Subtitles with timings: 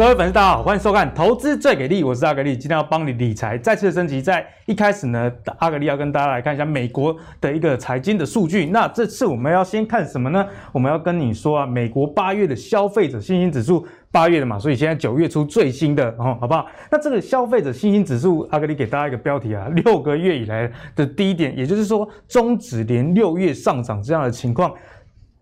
[0.00, 4.22] 各位粉丝，大家好，欢迎收看《投资最给力》，我是阿格力，今天要帮你理财再次升级。
[4.22, 8.64] 在一开始呢，阿格力要跟大家来看一下美国的一个财经的数据。
[8.64, 10.46] 那这次我们要先看什么呢？
[10.72, 16.64] 我们要跟你说啊，美国八月的消费者信心指数，八月的嘛，所以现在九月初最新的哦，好不好？
[16.90, 24.72] 那这个消费者信心指数，阿格力给大家一个标题啊，六个月以来的低点，也就是说，终止连六月上涨这样的情况。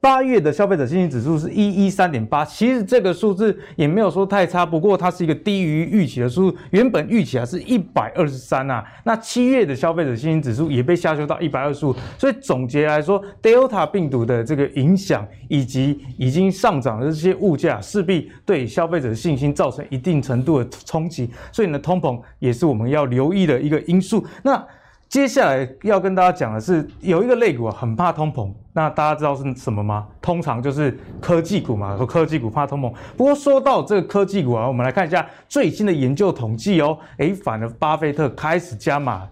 [0.01, 8.85] 八月的消费者信心指数是一一三点八，其实这个数字也没有说太差，不过它是一个低于预期的数，原本预期啊是一百二十三啊。
[9.05, 24.25] 那七月的消费者信心指数也被下修到一百二十五，所以总结来说，Delta 病毒的这个影响以及已经上涨的这些物价，势必对消费者的信心造成一定程度的冲击，所以呢，通膨也是我们要留意的一个因素。
[24.45, 24.65] 那
[25.09, 28.53] 接下来要跟大家讲的是，有一个类股啊，很怕通膨。
[28.75, 30.07] 那大家知道是什么吗？
[30.21, 32.93] 通常就是科技股嘛，说科技股怕通膨。
[33.17, 36.99] 不过说到这个科技股啊，我们来看一下最新的研究统计哦。
[37.17, 39.27] 诶，反而巴菲特开始加码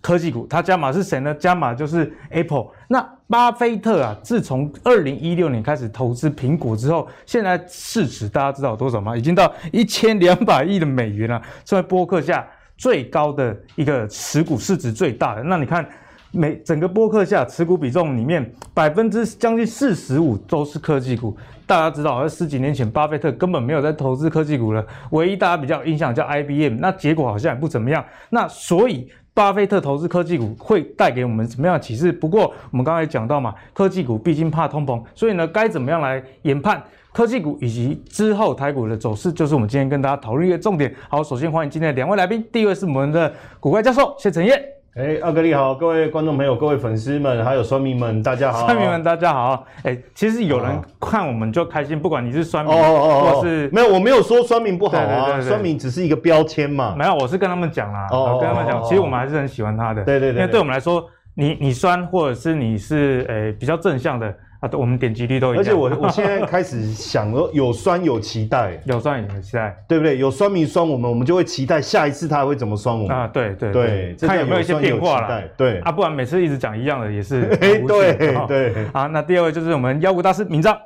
[0.00, 1.34] 科技股，他加码是谁呢？
[1.34, 2.68] 加码就是 Apple。
[2.86, 9.16] 那巴菲特啊，自从二零一六年开始投资苹果之后，现在市值大家知道多少吗？
[9.16, 12.46] 已经到一千两百亿的美元了，成为波克下。
[12.76, 15.86] 最高的一个持股市值最大的，那你看，
[16.30, 21.36] 每整个波克下持股比重里面，百分之将近四十五都是科技股。
[21.66, 28.04] 大家知道，在十几年前，巴菲特根本没有在投资科技股了，唯一大家比较印象叫 IBM，那结果好像也不怎么样。
[28.30, 32.12] 那所以，巴菲特投资科技股会带给我们什么样的启示？
[32.12, 36.82] 不过我们刚才讲到嘛，科技股毕竟怕通膨，所以呢，该怎么样来研判？
[37.16, 40.94] 科技股以及之后台股的走势，就是我们今天跟大家讨论一个重点。
[41.08, 44.52] 好，首先欢迎今天的两位来宾，第一位是我们的股怪教授谢承业。
[44.96, 48.66] 哎，二哥你好，各位观众朋友、各位粉丝们，还有酸民们，大家好。
[48.66, 49.64] 酸民们，大家好。
[49.84, 56.94] 哎，其实有人看我们就开心，不管你是酸民哦哦哦，或是没有，我没有说酸民不好啊，酸民只是一个标签嘛。
[56.98, 60.04] 没有，我是跟他们讲啦，我跟他们讲，其实我们还是很喜欢他的。
[60.04, 61.02] 对对对，因为对我们来说，
[61.34, 64.34] 你你酸或者是你是诶比较正向的。
[64.66, 65.60] 啊，我们点击率都一样。
[65.60, 70.18] 而且我我现在开始想说，有酸有期待，有酸有期待，对不对？
[70.18, 73.26] 有酸民酸我们，我们就会期待下一次他会怎么酸我们啊？
[73.28, 75.42] 对对对，看有没有一些变化了。
[75.56, 77.42] 对啊，不然每次一直讲一样的也是。
[77.60, 78.14] 哎，对
[78.48, 78.86] 对。
[78.92, 80.76] 好，那第二位就是我们妖股大师明章，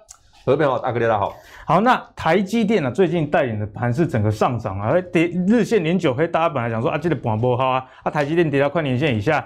[0.45, 1.35] 各位好，大哥大家好。
[1.65, 9.45] 好，那台积电呢，最近带领的盘势整个上涨啊，跌日线连九黑，大家本来想说啊，这个盘不好啊，啊，台积电跌到快年线以下。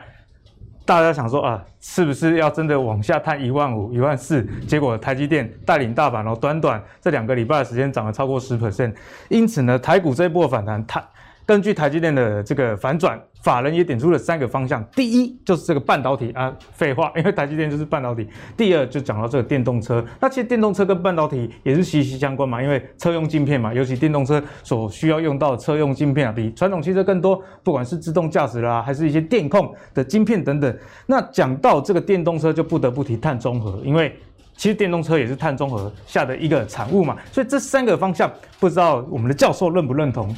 [0.85, 4.43] 大家想说啊，是不是要真的往下探一万五、一万四？
[4.67, 8.93] 结果台积电带领大盘哦，短短这两个礼拜的时间涨了超过十 percent。
[9.29, 11.03] 因此呢，台股这一波反弹，它。
[11.47, 14.83] 根据台积电的这个反转，法人也点出了三个方向。
[14.97, 18.27] 第一就是这个半导体啊，废话，因为台积电就是半导体。
[18.57, 30.75] 第二就讲到这个电动车，那其实电动车跟半导体也是息息相关嘛，因为车用晶片嘛，尤其电动车所需要用到的车用晶片啊，比传统汽车更多，不管是自动驾驶啦，还是一些电控的晶片等等。
[31.05, 34.17] 那讲到这个电动车，就不得不提碳中和，因为
[34.57, 37.15] 其实电动车也是碳中和下的一个产物嘛。
[37.31, 40.35] 所以这三个方向，不知道我们的教授认不认同？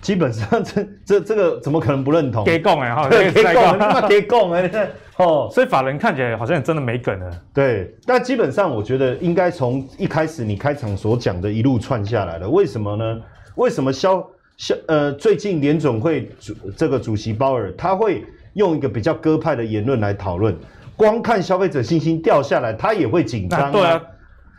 [0.00, 2.44] 基本上这 这这个怎么可能不认同？
[2.44, 7.30] 给供哎 哈，给供，那给供哎，哦，所以法人看起来好像真的没梗了。
[7.52, 12.48] 对，但基本上我觉得应该从一开始你开场所讲的一路串下来了。
[12.48, 13.20] 为什么呢？
[13.56, 14.24] 为什么消
[14.56, 20.56] 消呃最近联总会主这个主席鲍尔他会用一个比较鸽派的言论来讨论？
[20.96, 23.70] 光看消费者信心掉下来，他也会紧张啊。
[23.70, 24.02] 对啊，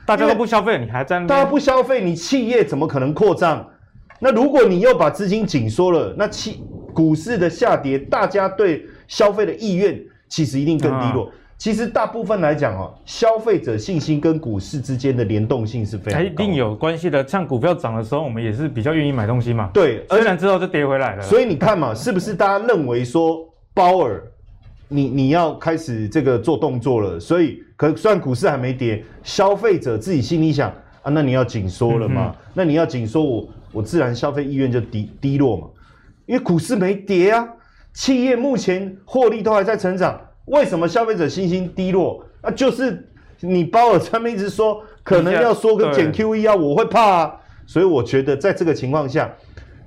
[0.06, 1.28] 大家都不消费，你还在那？
[1.28, 3.66] 大家不消费，你企业怎么可能扩张？
[4.20, 6.62] 那如果你又把资金紧缩了，那期
[6.94, 11.26] 股市的下跌，大家对消费的意愿其实一定更低落。
[11.26, 17.26] 啊、其实大部分来讲哦，消费者信心跟股市之间的联动性是非常一定有关系的。
[17.28, 19.70] 像股票涨的时候，我们也是比较愿意买东西嘛。
[19.74, 21.22] 对，虽然之后就跌回来了。
[21.22, 24.22] 所以你看嘛，是不是大家认为说鲍尔，
[24.88, 27.20] 你你要开始这个做动作了？
[27.20, 30.74] 所以可虽然股市还没跌，消费者自己心里想
[31.10, 32.36] 啊，那你要紧缩了嘛？
[32.38, 33.50] 嗯、那你要紧缩我。
[33.72, 35.68] 我自然消费意愿就低低落嘛，
[36.26, 37.48] 因为股市没跌啊，
[37.94, 42.26] 企业目前获利都还在成长，为什么消费者信心低落？
[42.42, 43.08] 啊，就是
[43.42, 47.36] 你鲍尔他们一直说可能要缩个减 QE 啊，我会怕啊，
[47.68, 49.32] 所以我觉得在这个情况下，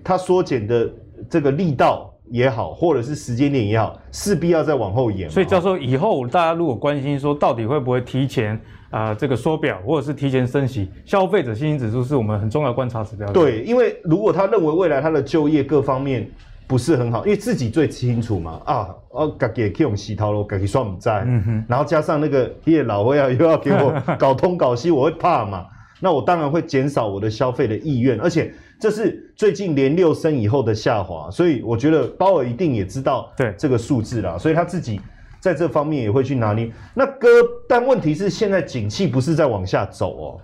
[0.04, 0.88] 他缩减的
[1.28, 5.30] 这个力道也好，或者是时间点也好，势必要再往后延。
[5.30, 8.58] 所以教授，以后大家如果关心说到底会不会提前？
[8.90, 13.26] 啊、呃，这个缩表或者是提前升息，消费者信心指数是我们很重要的观察指标。
[13.32, 16.30] 对，因为如果他认为未来他的就业各方面
[16.66, 18.60] 不是很好，因为自己最清楚嘛。
[18.66, 21.24] 啊，我自己去用洗头咯，自己算不在。
[21.26, 21.64] 嗯哼。
[21.66, 25.64] 然后加上那个叶老会啊，又要给我搞东搞西，我会怕嘛。
[25.98, 28.52] 那我当然会减少我的消费的意愿，而且
[28.82, 35.00] 这是最近连六升以后的下滑，所以我觉得鲍尔一定也知道对这个数字啦，所以他自己
[35.38, 36.68] 在这方面也会去拿捏。
[36.92, 37.28] 那哥，
[37.68, 40.40] 但问题是现在景气不是在往下走哦，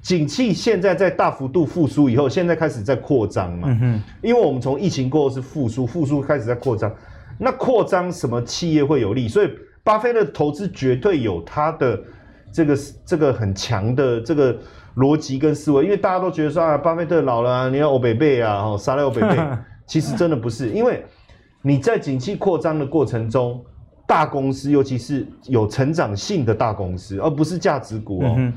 [0.00, 6.90] 景气现在在大幅度复苏以后，现在开始在扩张嘛，嗯哼，因为我们从疫情过后是复苏，复苏开始在扩张，
[7.38, 9.28] 那扩张什么企业会有利？
[9.28, 9.50] 所以
[9.82, 12.00] 巴菲特投资绝对有他的
[12.50, 14.58] 这个这个很强的这个。
[14.96, 19.36] 逻辑跟思维，因为大家都觉得说啊，巴菲特老了啊，你要欧北贝啊，哦，杀了欧北贝，
[19.86, 21.04] 其实真的不是，因为
[21.62, 23.64] 你在景气扩张的过程中，
[24.06, 28.52] 大公司，尤其是有成长性的大公司，而不是价值股哦，嗯、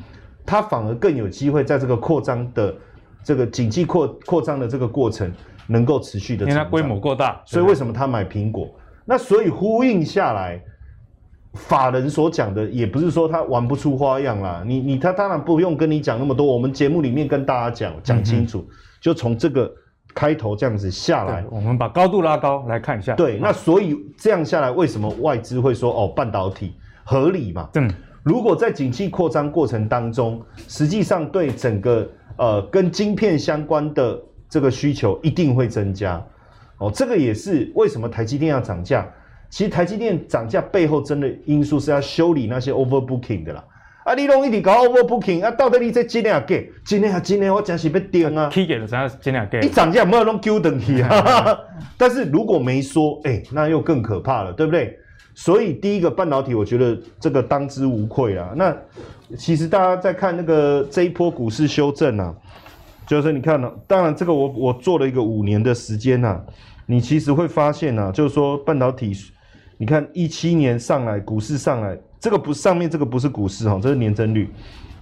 [0.45, 2.75] 它反而更有机会在这个扩张的
[3.23, 5.31] 这个景气扩扩张的这个过程
[5.67, 8.69] 能够持续的，因为它规模过大，所以为什么他买苹果？
[9.05, 10.61] 那所以呼应下来。
[11.57, 19.69] 法人所讲的也不是说他玩不出花样啦，你你他当然不用跟你讲那么多，我们节目里面跟大家讲讲清楚，嗯、就从这个
[20.13, 23.15] 开头这样子下来，我们把高度拉高来看一下。
[23.15, 27.69] 对，那所以这样下来，为什么外资会说哦，半导体合理嘛？
[27.75, 27.91] 嗯，
[28.23, 34.19] 如果在景气扩张过程当中，实际上对整个呃跟晶片相关的
[34.49, 36.23] 这个需求一定会增加，
[36.77, 39.07] 哦，这个也是为什么台积电要涨价。
[39.49, 43.63] 其实台积电涨价背后真的因素是要修理那些 overbooking 的啦。
[44.03, 46.71] 啊，你拢一直搞 overbooking，啊，到底你这几年给？
[46.85, 48.49] 今年啊，今年我真是要顶啊。
[48.49, 49.05] 起给了啥？
[49.19, 49.59] 今年给？
[49.59, 51.59] 一涨价没有拢丢等去啊。
[51.97, 54.97] 但是如果没说，哎、欸，那又更可怕了，对不对？
[55.35, 58.53] 所以第一个半导体，我觉得这个当之无愧啊。
[58.55, 58.73] 那
[59.37, 62.33] 其实大家在看那个这一波股市修正啊，
[63.05, 66.41] 就是你看呢、啊，当然这个我我做了一个五年的时间呐、啊，
[66.85, 69.13] 你其实会发现啊，就是说半导体。
[69.77, 74.49] 你看一七年上来，股市上来，这个不上面这个不是股市哈，这是年增率。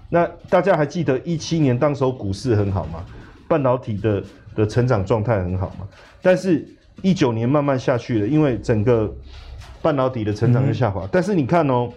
[0.10, 3.04] 那大家还记得一七年当时候股市很好吗？
[3.48, 4.24] 半导体的
[4.54, 5.88] 的成长状态很好吗？
[6.22, 6.68] 但是
[7.02, 9.10] 一九年慢慢下去了，因为整个
[9.82, 11.06] 半导体的成长就下滑。
[11.06, 11.90] 嗯、但是你看哦，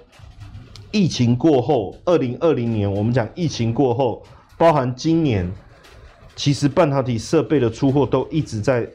[0.92, 4.22] 疫情过后，二零二零年我们讲疫情过后，
[4.56, 5.50] 包含今年，
[6.36, 8.88] 其实半导体设备的出货都一直在。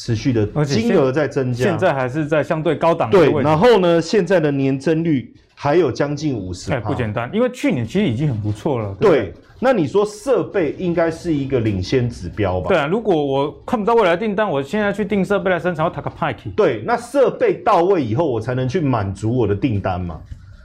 [0.00, 3.10] 持续的金额在增加，现在还是在相对高档。
[3.10, 6.72] 对，然后呢，现在的年增率还有将近五十。
[6.72, 8.96] 哎，不简单，因为去年其实已经很不错了。
[8.98, 12.68] 对，对，那你说设备应该是一个领先指标吧？
[12.68, 16.34] 对啊，如果我看不到未来订单，我现在去订设备来生产，我打个派。
[16.56, 20.18] 对，那设备到位以后，我才能去满足我的订单嘛。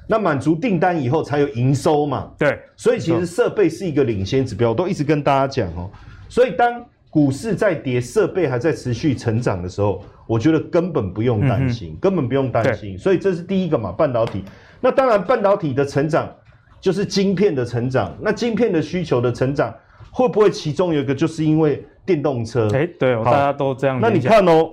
[0.08, 2.32] 那满足订单以后，才有营收嘛。
[2.38, 5.92] 对，所以其实设备是一个领先指标，我都一直跟大家讲哦。
[6.30, 12.98] 所以当股市在跌，设备还在持续成长的时候，我觉得根本不用担心，嗯、根本不用担心。
[12.98, 14.44] 所以这是第一个嘛，半导体。
[14.82, 16.30] 那当然，半导体的成长
[16.82, 18.14] 就是晶片的成长。
[18.20, 19.74] 那晶片的需求的成长，
[20.12, 22.68] 会不会其中有一个就是因为电动车？
[22.74, 23.98] 哎、欸，对，大家都这样。
[24.02, 24.70] 那你看哦，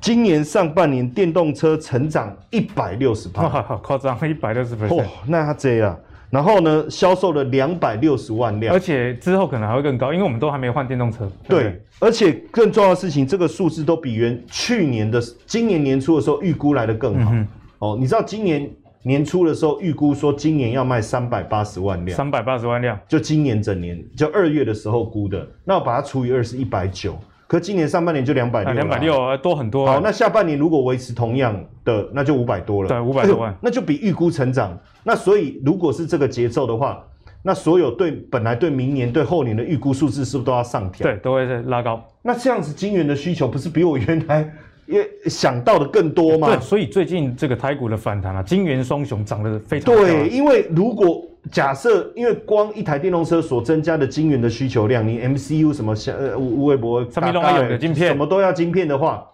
[0.00, 4.92] 今年上半年电动车成长一百六十趴， 好夸张，一百六十趴。
[4.92, 5.96] 哇，那它这样。
[6.34, 11.30] 然后呢，销售了两百六十万辆，而且之后可能还会更高，因为我们都还没换电动车。
[11.48, 17.30] 对，对，而且更重要的事情，这个数字都比原去年的今年年初的时候预估来的更好。
[17.32, 17.46] 嗯、
[17.78, 18.68] 哦，你知道今年
[19.04, 27.16] 年初的时候预估说今年要卖三百八十万辆，三百八十万辆，就今年整年就二月的时候估的，那我把它除以二是一百九。
[27.54, 29.86] 可今年上半年就两百六，两百六多很多。
[29.86, 32.88] 好，那下半年如果维持同样的，那就五百多了。
[32.88, 34.76] 对，五百多万，哎，那就比预估成长。
[35.04, 37.00] 那所以如果是这个节奏的话，
[37.42, 41.06] 那所有对本来对明年对后年的预估数字是不是都要上调？
[41.06, 42.04] 对，都会在拉高。
[42.22, 44.52] 那这样子金元的需求不是比我原来
[44.86, 46.48] 也想到的更多吗？
[46.48, 49.94] 对，所以最近这个台股的反弹啊，金元双雄涨得非常。
[49.94, 51.24] 对，因为如果。
[51.52, 59.26] 假设，因为光一台电动车所增加的晶圆的需求量，你 MCU 什么像呃无微博上面都有的晶片，什么都要晶片的话，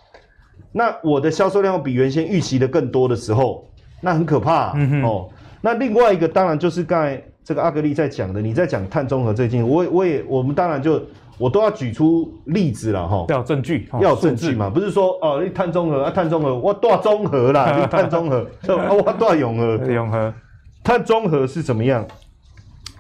[0.73, 3.65] 那我的销售量比原先预期的更多的时候，
[4.01, 5.29] 那很可怕、啊嗯、哦。
[5.61, 11.01] 那另外一个当然就是刚才这个阿格力在讲的，你在讲碳中和这件，我我也我们当然就
[11.39, 20.35] 我都要举出例子了哈，要有证据，要有证据嘛，不是说哦，你碳中和啊，碳中和我多中和啦， 你碳中和， 我多永和，永和。
[20.91, 22.05] 碳中和是怎么样？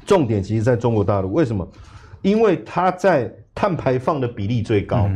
[0.06, 1.68] 重点其实在中国大陆，为什么？
[2.22, 5.10] 因为它在碳排放的比例最高，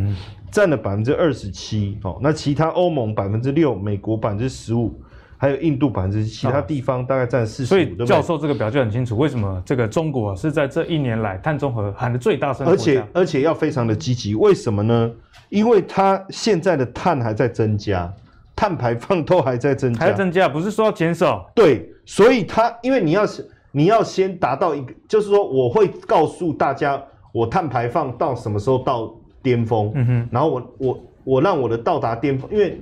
[0.51, 1.97] 占了百分之二十七。
[2.03, 5.01] 哦，那其他欧盟百分之六，美国百分之十五，
[5.39, 7.79] 还有印度百分之七，其他地方大概占四十五。
[7.79, 14.35] 所以教授这个表就很清楚，为什么这个中国是在这一年来碳中和喊的最大声，而且而且要非常的积极。
[14.35, 15.13] 为什么呢？
[15.49, 18.13] 因为它现在的碳还在增加。
[18.57, 21.51] 碳排放都还在增加，还在增加，不是说要减少。
[21.55, 32.81] 对，所以它因为你要是你要先达到一个，就是说我会告诉大家我碳排放到什么时候到巅峰，嗯哼，然后我我我让我的到达巅峰，因为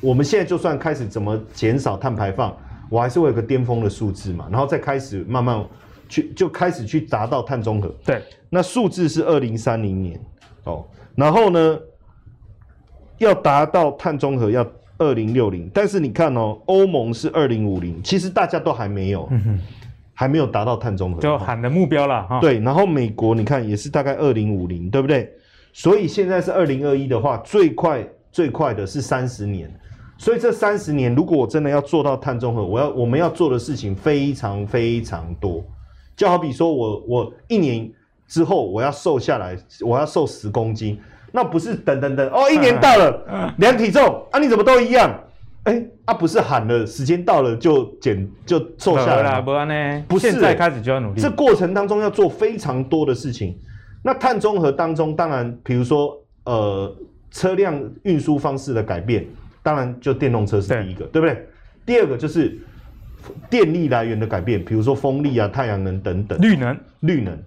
[0.00, 2.56] 我们现在就算开始怎么减少碳排放，
[2.88, 5.62] 我还是会有个巅峰的数字嘛，然后再开始慢慢
[6.08, 7.94] 去就开始去达到碳中和。
[8.04, 10.18] 对，那数字是二零三零年
[10.64, 11.78] 哦，然后呢，
[13.18, 14.66] 要达到碳中和要
[14.98, 19.60] 二零六零，但是你看哦，欧盟是二零五零，其实大家都还没有，嗯哼，
[20.14, 22.40] 还没有达到碳中和，就喊的目标了哈。
[22.40, 25.30] 对，然后美国你看也是大概二零五零，对不对？
[25.72, 29.70] 所以现在是二零二一的话，最快最快的是三十年。
[30.16, 35.64] 所以这三十年，如果我真的要做到碳中和，我要我们要做的事情非常非常多。
[36.16, 37.88] 就好比说我我一年
[38.26, 39.56] 之后我要瘦下来，
[39.86, 40.98] 我要瘦十公斤，
[41.32, 45.12] 那不是等等等哦，一年到了量体重啊，你怎么都一样？
[45.64, 49.42] 哎，啊不是喊了时间到了就减就瘦下来了？
[49.42, 51.20] 不呢，不是，现在开始就要努力。
[51.20, 53.58] 这过程当中要做非常多的事情。
[54.02, 56.94] 那碳中和当中，当然比如说呃
[57.30, 59.26] 车辆运输方式的改变。
[59.60, 61.48] 当然，就电动车是第一个，对，对不对？
[61.84, 62.56] 第二个就是
[63.50, 67.38] 电力来源的改变，比如说风力啊、太阳能等等，绿能、绿能。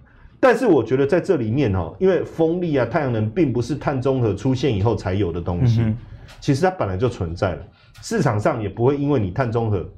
[0.42, 5.96] 但是我觉得在这里面哈，因为风力啊、太阳能并不是碳中和出现以后才有的东西，嗯、
[6.40, 7.62] 其实它本来就存在了，
[8.02, 9.88] 市场上也不会因为你碳中和，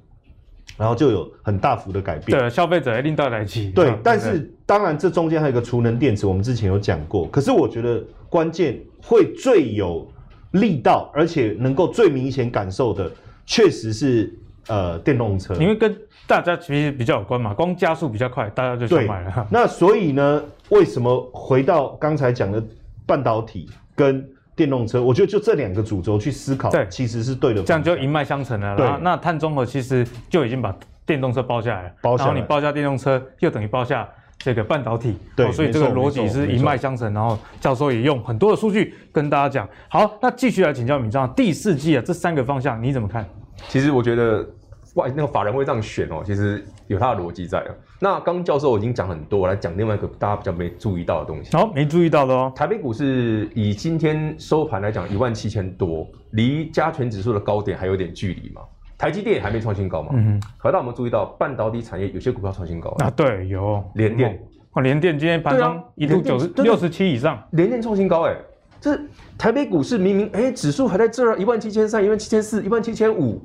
[0.76, 2.38] 然后就有很大幅的改变。
[2.38, 3.70] 对，消费者一定到来起。
[3.70, 7.26] 对，但是当然这中间还有一个储能电池，我们之前有讲过。
[7.28, 10.06] 可是我觉得关键会最有。
[10.52, 13.10] 力道，而且能够最明显感受的，
[13.44, 14.32] 确实是
[14.68, 19.46] 呃电动车，因为跟大家其实比较有关嘛，光加速比较快，大家就想买了。
[19.50, 22.62] 那所以呢，为什么回到刚才讲的
[23.06, 25.02] 半导体跟电动车？
[25.02, 28.76] 我觉得就这两个主轴去思考，对，其实是对的，这样就一脉相承了。
[28.76, 34.08] 对，那碳中和其实就已经把电动车包下来了，包下来，然后你包下电动车，又等于包下。
[34.36, 37.10] 这个半导体，对、哦，所以这个逻辑是一脉相承。
[37.14, 39.66] 然后教授也用很多的数据跟大家讲。
[39.88, 43.24] 好，那继续来请教闵漳，第四季啊，这三个方向你怎么看？
[43.68, 44.46] 其实我觉得
[44.94, 47.70] 外那个法人会这样选哦，其实有他的逻辑在啊。
[48.00, 51.56] 那刚教授已经讲很多，我来讲另外一个大家比较没注意到的东西。
[51.56, 52.52] 好、哦，没注意到的哦。
[52.54, 58.60] 台北股市以今天收盘来讲，一万七千多，离加权指数的高点还有点距离嘛。
[58.96, 60.10] 台积电还没创新高嘛？
[60.12, 60.42] 嗯哼。
[60.58, 64.38] 可到我们注意到半导体产业有些股票创新高啊，对，有联电
[64.72, 68.36] 哦，联电今天盘中一度九十六十七以上，联电创新高哎，
[68.80, 68.98] 这
[69.36, 73.42] 台北股市明明哎指数还在这儿一万七千三、一万七千四、一万七千五，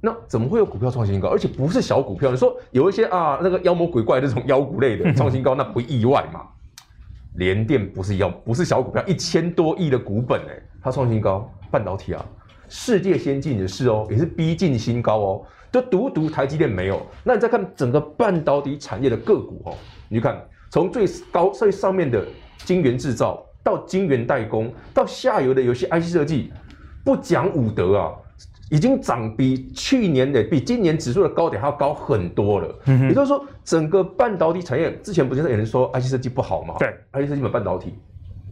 [0.00, 1.28] 那怎么会有股票创新高？
[1.28, 6.42] 而且不是小股票，你说有一些啊那个妖魔鬼怪这种妖股类的 创新高，那不意外嘛？
[7.34, 12.24] 联电不是妖，不是小股票，一千多亿的股本哎，它创新高，半导体啊。
[12.68, 17.00] 世界先进的是哦，也是逼近新高哦，就独独台积电没有。
[17.24, 19.74] 那你再看整个半导体产业的个股哦，
[20.08, 20.38] 你就看
[20.70, 22.26] 从最高最上面的
[22.64, 26.52] 晶圆制造，到晶圆代工，到下游的有些 IC 设计，
[27.04, 28.12] 不讲武德啊，
[28.70, 32.74] 已经涨比去年的、比今年指数的高点还要高很多了。
[32.86, 36.74] 也就是说，整个半导体产业之前不是有人说 IC 设计不好吗？
[36.78, 37.94] 对，IC 设计买半导体，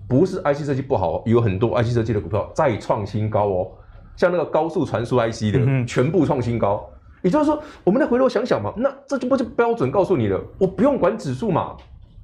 [0.09, 3.69] 不是 IC 设计不好，有很多 IC 设计的股票再创新高哦。
[4.17, 6.89] 像那个高速传输 IC 的，全部创新高。
[7.23, 11.77] 也就是说，我们再回头想想嘛，那这就不就标准告诉你了，我不用管指数嘛，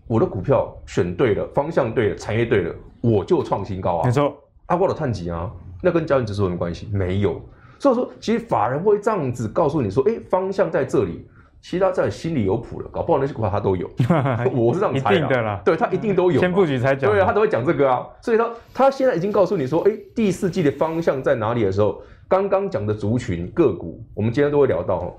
[0.07, 4.05] 我的股票选对了，方向对了，产业对了，我就创新高啊。
[4.05, 5.51] 没错，阿波罗碳级啊，
[5.83, 6.89] 那跟交易指数有什么关系？
[6.93, 7.41] 没有。
[7.79, 11.27] 所以说，其实法人会这样子告诉你说，哎，方向在这里。
[11.65, 13.89] 其他在心里有谱了，搞不好那些股票他都有，
[14.53, 15.29] 我是这样猜的。
[15.29, 16.41] 的啦，对他一定都有。
[16.41, 18.05] 先布局才讲，对啊，他都会讲这个啊。
[18.21, 25.17] 所以他他现在已经告诉你说，哎，第四季的方向在哪里的时候，刚刚讲的族群个股，我们今天都会聊到。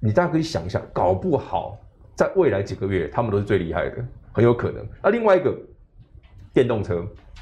[0.00, 1.76] 你大家可以想一下，搞不好
[2.14, 3.96] 在未来几个月，他们都是最厉害的，
[4.32, 4.84] 很有可能。
[5.02, 5.56] 那另外一个
[6.52, 6.96] 电动车，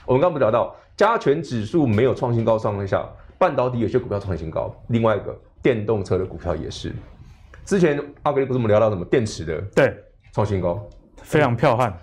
[0.07, 6.93] 我们刚刚不聊到加权指数没有创新高上下，半导体有些股票创新高，另外一个电动车的股票也是。
[7.65, 9.97] 之前阿格力不是我们聊到什么电池的，对，
[10.33, 10.85] 创新高，
[11.23, 11.97] 非常彪悍。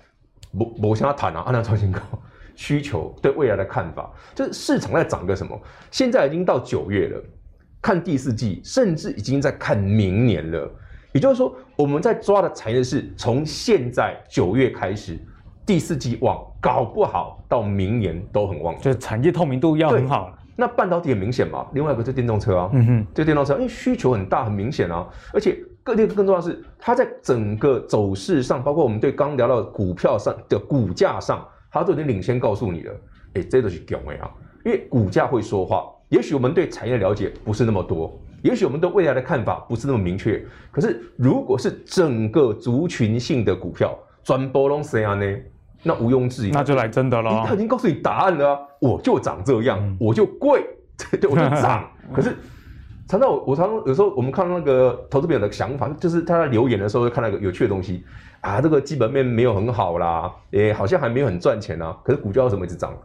[0.52, 2.00] 我我向他谈啊，按照创新高，
[2.56, 5.60] 需求对未来的看法，就是市场在涨个什么？
[5.92, 7.22] 现在已经到九月了，
[7.82, 10.72] 看第四季，甚至已经在看明年了。
[11.12, 15.16] 也就是说，我们在抓的产业是从现在九月开始，
[15.64, 20.36] 第四季旺，搞不好到明年都很旺，就是产业透明度要很好。
[20.56, 32.94] 那半导体很明显嘛，另外一个是电动车啊，嗯哼，这电动车因为需求很大，很明显啊，而且各地更重要的是，它在整个走势上，包括我们对刚聊到的股票上的股价上，它都已经领先告诉你了，
[33.36, 34.32] 哎，这都是强的啊，
[34.66, 35.86] 因为股价会说话。
[36.10, 45.38] 也许我们对产业的了解不是那么多，也许我们对未来的看法不是那么明确，可是如果是整个族群性的股票，转波拢谁啊呢？
[45.84, 47.46] 那毋庸置疑，那就来真的了。
[47.48, 50.66] 他已经告诉你答案了、啊，我就长这样，嗯、我就贵，
[51.22, 51.90] 对，我就涨。
[52.12, 52.36] 可是，
[53.08, 58.04] 常常我我常常有时候我们看到那个投资朋友的想法，就是他在留言的时候会看到一个有趣的东西
[58.42, 61.96] 啊，这个基本面没有很好啦，诶，好像还没有很赚钱啊。
[62.04, 62.98] 可是股价为什么一直涨？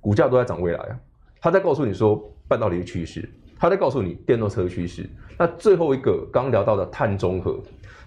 [0.00, 0.96] 股价都在涨未来啊。
[1.40, 3.28] 他在告诉你说半导体的趋势，
[3.64, 5.08] 他在告诉你电动车的趋势。
[5.38, 7.58] 那最后一个刚聊到的碳中和。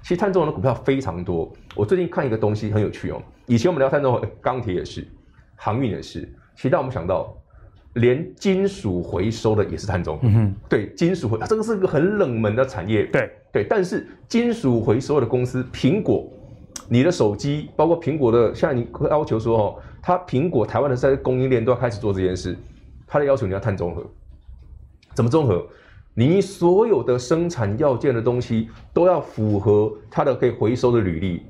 [0.04, 1.52] 其实碳中和的股票非常多。
[1.74, 3.20] 我最近看一个东西很有趣哦。
[3.48, 5.04] 以前我们聊碳中和，钢铁也是，
[5.56, 6.32] 航运也是。
[6.56, 7.36] 其他我们想到，
[7.94, 10.28] 连金属回收的也是碳中和。
[10.28, 10.56] 嗯哼。
[10.70, 13.08] 对，金属回，这个是一个很冷门的产业。
[13.08, 16.32] 对对，但是金属回收的公司，苹果，
[16.88, 22.56] 你的手机，包括苹果的，现在你要求说哦，它苹果台湾的在供应链都要开始做这件事，
[23.08, 24.06] 它的要求你要碳中和，
[25.18, 25.66] 怎么综合？
[26.14, 31.42] 你所有的生产要件的东西都要符合它的可以回收的履历，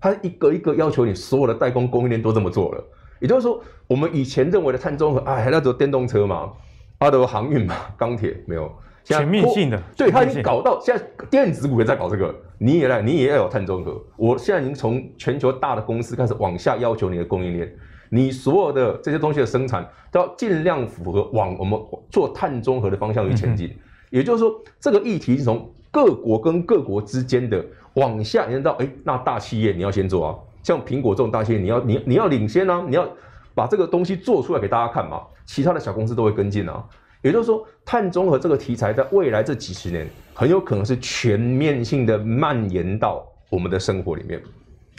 [0.00, 2.84] 它一个一个要求你所有的代工供应链都这么做了。
[3.18, 6.52] 也就是说，我们以前认为的碳中和，哎，那只有电动车嘛，
[6.98, 8.72] 啊，都有航运嘛，钢铁没有。
[9.02, 14.00] 全面性的，对，它已经搞到现在电子股也在搞这个，你也来，你也要有碳中和。
[14.16, 17.76] 我现在已经从全球大的公司开始往下要求你的供应链，
[18.08, 23.68] 你所有的这些东西的生产都要尽量符合往我们做碳中和的方向去前进。
[23.68, 23.76] 嗯
[24.10, 27.62] 也就是说，这个议题是从各国跟各国之间的
[27.94, 33.06] 往下延伸到，哎，那大企业你要先做啊，像苹果这种大企业，你要你你要领先啊，你要
[33.52, 36.82] 把这个东西做出来给大家看嘛，其他的小公司都会跟进啊。
[37.20, 44.40] 也就是说，碳中和这个题材在未来这几十年很有可能是全面性的蔓延到我们的生活里面，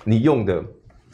[0.04, 0.62] 你用的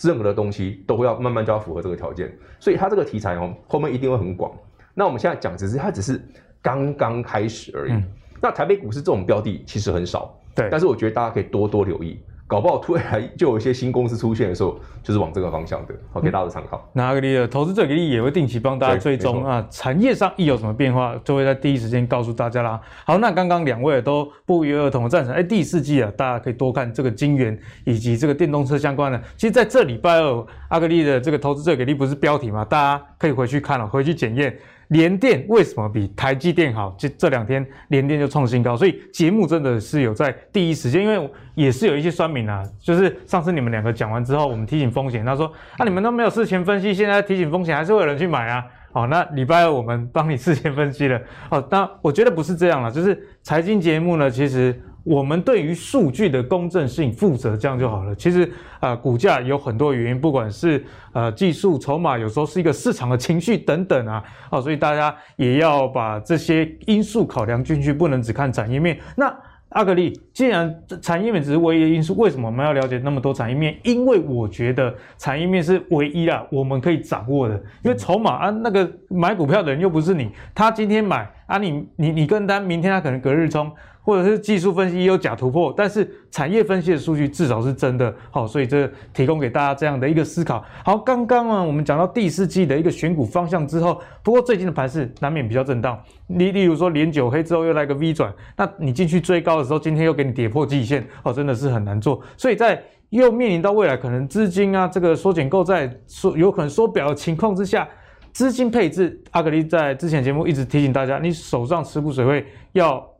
[0.03, 4.51] 任何的东西都会要慢慢就要符合这个条件，所以它这个题材哦，后面一定会很广。
[4.93, 6.22] 那我们现在讲只是它只是。
[6.63, 7.91] 刚刚开始而已。
[7.91, 8.01] 嗯、
[8.41, 10.70] 那台北股市这种标的其实很少，对。
[10.72, 16.88] 但是我觉得大家可以多多留意，搞不好突然就有一些新公司出现的时候，就是往这个方向的，好给大家参考。
[16.94, 22.79] 那阿格力的投资者给力也会定期帮大家追踪啊，产业上一有什么变化，就会在第一时间告诉大家啦。
[23.06, 29.20] 好，那刚刚两位都不约而同的赞成，哎，第四季啊，大家可以多看这个晶圆以及这个电动车相关的。
[29.36, 32.64] 其实在这礼拜二，阿格力的这个投资者给力不是标题嘛？
[32.66, 34.56] 大家可以回去看了，回去检验。
[34.89, 36.96] 联电为什么比台积电好？
[36.98, 48.63] 这这两天联电就创新高，所以节目真的是有在第一时间，因为也是有一些酸民啊，就是上次你们两个讲完之后，我们提醒风险，他说啊，你们都没有事前分析，现在提醒风险还是会有人去买啊。
[48.91, 51.19] 好，那礼拜二我们帮你事前分析了。
[51.50, 54.79] 好，那我觉得不是这样了，就是财经节目呢，其实。
[55.03, 58.16] 我们对于数据的公正性负责，这样就好了。
[58.16, 68.98] 其实，呃，股价有很多原因，不管是呃技术、筹码，有时候是一个市场的情绪等等啊，哦，所以大家也要把这些因素考量进去，不能只看产业面。
[69.18, 69.35] 那
[69.70, 73.75] 阿格力，既然产业面只是唯一的因素，为什么我们要了解那么多产业面？
[73.83, 77.55] 因为我觉得产业面是唯一啊，我们可以掌握的。
[77.83, 83.70] 因为筹码啊，那个买股票的人又不是你，他今天买啊你，你你你跟单，明天他可能隔日冲。
[84.03, 90.63] 或者是技术分析也有假突破，但是产业分析的数据至少是真的，好，所以这提供给大家这样的一个思考。
[90.83, 95.98] 好，刚刚啊，我们讲到第四季的一个选股方向之后，不过最近的盘势难免比较震荡。
[96.27, 102.22] 例例如说连九黑之后又来个 V 转，那你进去追高的时候，今天又给你跌破季线，哦，真的是很难做。
[102.35, 107.87] 所以在又面临到未来可能资金啊这个缩减购债缩有可能缩表的情况之下，
[108.33, 113.13] 资金配置，阿格力在之前节目一直提醒大家，你手上持股水位要。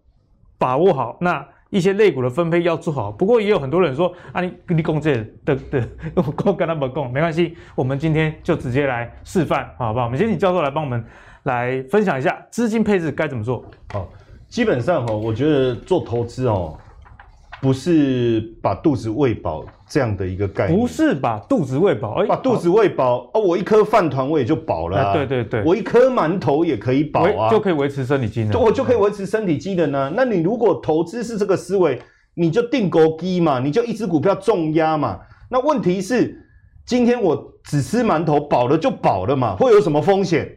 [0.64, 3.12] 把握好，那一些类股的分配要做好。
[3.12, 7.58] 不过也有很多人说啊，你你供这的的，我跟他们供没关系。
[7.76, 10.06] 我们今天就直接来示范，好不好？
[10.06, 11.04] 我们先请教授来帮我们
[11.44, 13.66] 来分享一下资金配置该怎么做。
[13.92, 14.08] 好，
[14.48, 16.80] 基本上哈，我觉得做投资哦。
[17.64, 30.12] 不是把肚子喂饱这样的一个概念，不是把肚子喂饱，把肚子喂饱哦，我一颗饭团我也就饱了、啊，对对对，我一颗馒头也可以饱啊，就可以维持身体机能，我就可以维持身体机能呢。
[30.14, 31.98] 那你如果投资是这个思维，
[32.34, 35.22] 你就定勾机嘛，你就一只股票重压嘛。
[35.50, 36.46] 那问题是，
[36.86, 40.54] 今天我只吃馒头饱了就饱了嘛，会有什么风险？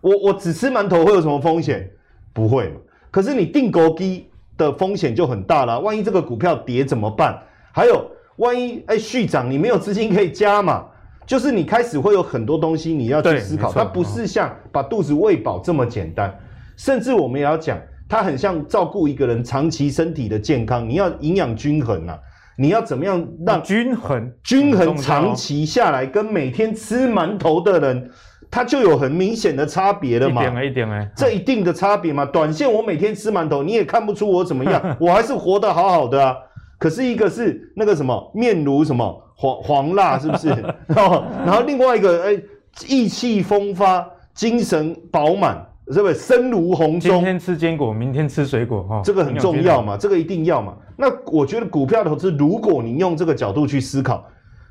[0.00, 1.88] 我我只吃馒头会有什么风险？
[2.32, 2.80] 不会嘛。
[3.12, 4.26] 可是你定勾机。
[4.56, 7.38] 的风险就很大了，万一这个股票跌怎么办？
[7.72, 10.86] 还有，万一哎续涨，你没有资金可以加嘛？
[11.26, 16.32] 就是你开始会有很多东西你要去思考，它不是像把肚子喂饱这么简单。
[16.76, 22.18] 甚至我们也要讲，它很像照顾一个人长期身体的健康，你要营养均衡啊，
[22.58, 28.10] 你要怎么样让均衡均衡长期下来，跟每天吃馒头的人。
[28.54, 32.24] 它就有很明显的差别了嘛，一点哎，一点哎，这一定的差别嘛。
[32.24, 36.36] 短线我每天吃馒头，你也看不出我怎么样， 我还是活得好好的啊。
[36.78, 40.50] 可是一个是那个什么面如什么黄黄蜡，是不是？
[40.86, 42.40] 然 后然后另外一个哎，
[42.86, 46.14] 意气风发，精神饱满，是不是？
[46.14, 47.10] 身如洪钟。
[47.10, 50.74] 今天吃坚果，明天吃水果，哈，这个很重要嘛，这个一定要嘛。
[50.96, 54.24] 那我觉得股票投资，如果你用这个角度去思考。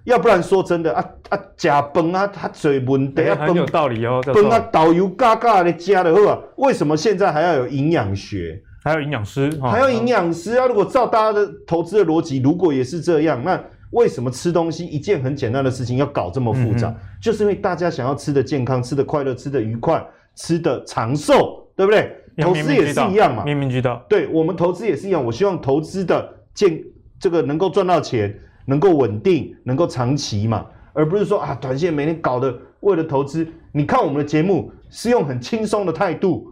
[0.05, 4.21] 要不然说真的啊啊，假崩啊，他嘴问题啊，很有道理哦。
[4.33, 10.67] 崩啊，导游嘎嘎的加的话，为什么现在还要有营养学，还有营养师，还有营养师啊？
[10.67, 16.89] 如果照大家的投资的逻辑，如果也是这样，那为什么吃东西一件很简单的事情要搞这么复杂？
[16.89, 22.13] 嗯、就是因为大家想要吃的健康，吃的快乐，吃的愉快，吃的长寿，对不对？
[22.41, 24.03] 投资也是一样嘛，面面俱到。
[24.09, 26.77] 对，我们投资也是一样，我希望投资的健
[27.19, 28.37] 这个能够赚到钱。
[28.65, 33.47] 能够稳定，能够长期嘛，而不是说啊，短线每天搞的为了投资。
[33.71, 36.47] 你看我们的节目是用很轻松的态度，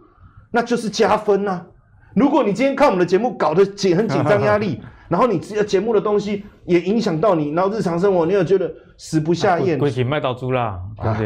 [0.50, 1.66] 那就是加分呐、啊。
[2.14, 10.78] 如果你今天看我们的节目搞得紧很紧张压力， 然后你这个节目的东西也影响到你，然后日常生活你又觉得食不下咽，恭喜卖到猪啦，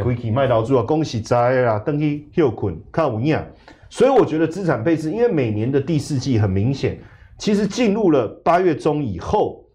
[0.03, 3.42] 恭喜卖到猪啊，恭喜在啦，登去休困看无影。
[3.88, 7.01] 所以我觉得资产配置，因为每年的第四季很明显，
[7.38, 9.66] 其实进入了八月中以后。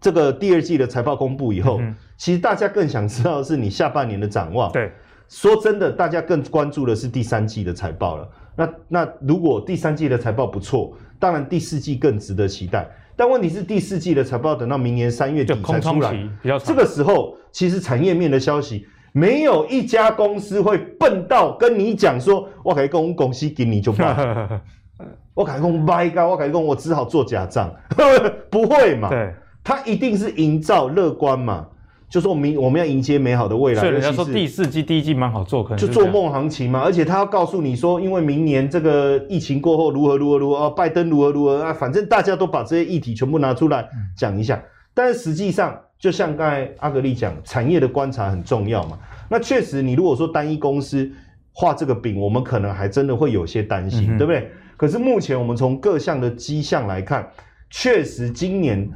[0.00, 4.70] 这个第二季的财报公布以后，嗯、其实大家更想知道的是你下半年的展望。
[4.72, 4.92] 对，
[5.28, 8.28] 说真的，大家更关注的是第三季的财报了。
[8.54, 12.88] 那那如果第三季的财报不错，当然第四季更值得期待。
[13.16, 24.60] 但问题是第四季的财报等到明年三月底才出来，比较这个时候其实产业面的消息，没有一家公司会笨到跟你讲说，我可以跟公司给你就卖，
[25.34, 27.74] 我可以跟卖高，我可以跟我只好做假账，
[28.48, 29.08] 不会嘛？
[29.08, 29.34] 对。
[29.68, 31.66] 它一定是营造乐观嘛，
[32.08, 33.80] 就说我们我们要迎接美好的未来。
[33.82, 36.80] 所以人家说第四季第一季蛮好做，可能就做梦行情嘛。
[36.80, 44.58] 而且他要告诉你说，因为明年这个疫情过后如何如何如何啊，拜登如何如何啊，反正大家都把这些议题全部拿出来讲一下。
[44.94, 48.98] 但是实际上，就像刚才阿格力讲，产业的观察很重要嘛。
[49.28, 51.06] 那确实，你如果说单一公司
[51.52, 54.50] 画这个饼，我们可能还真的会有些担心，对不对？
[54.78, 57.28] 可是目前我们从各项的迹象来看，
[57.68, 58.90] 确实今年。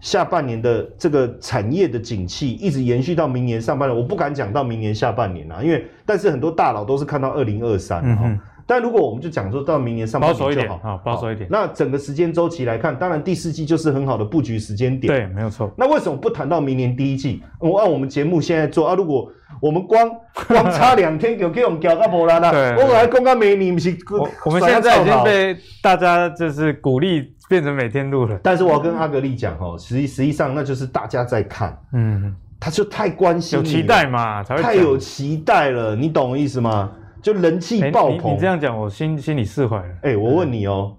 [0.00, 8.40] 下半年的这个产业的景气一直延续到明年上半年，我不敢讲到明年下半年啊，因为但是很多大佬都是看到二零二三啊。
[8.68, 11.48] 但如果我们就讲说到明年上半年就好，保守一点啊，保守一点。
[11.50, 15.10] 那整个时间周期来看，当然第四季就是很好的布局时间点。
[15.10, 15.72] 对，没有错。
[15.74, 17.42] 那为什么不谈到明年第一季？
[17.58, 20.08] 我按我们节目现在做啊，如果我们光
[20.46, 23.96] 光差两天就给我们搞到波啦啦，我还公告没你不是？
[24.44, 27.32] 我们现在已经被大家就是鼓励。
[27.48, 36.92] 变成每天录了，但是我要跟阿格力讲哦，实际实际上那就是大家在看，嗯，他就太关心，有期待嘛，才会太有期待了，你懂我意思吗？
[37.22, 39.88] 就人气爆棚，欸、你，你这样讲我心心里释怀了。
[40.02, 40.96] 哎、欸，我问你哦，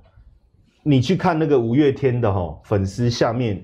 [0.83, 3.61] 你去看那个五月天的哈粉丝下面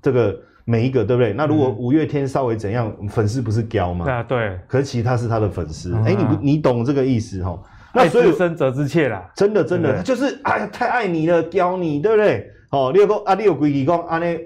[0.00, 1.32] 这个每一个对不对？
[1.32, 4.04] 那如果五月天稍微怎样，粉丝不是屌吗？
[4.04, 4.58] 对啊，对。
[4.66, 7.58] 可是其实他是他的粉丝，哎、嗯啊欸，你不你懂这个意思哈？
[7.94, 12.46] 爱之深则之切啦，真的真的，他就是哎呀， 太爱你了，教你，对不对？
[12.70, 14.38] 哦，你有讲啊，你有规矩讲，安尼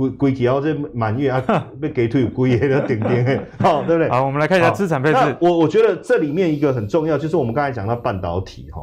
[0.00, 1.42] 规规矩后这满月啊，
[1.80, 4.08] 被给退归的了，顶顶嘿，好， 对不对？
[4.08, 5.36] 好，我们来看一下资产配置。
[5.40, 8.82] 我我觉得这里面一个很重要，就是我们刚才讲到半导体哈。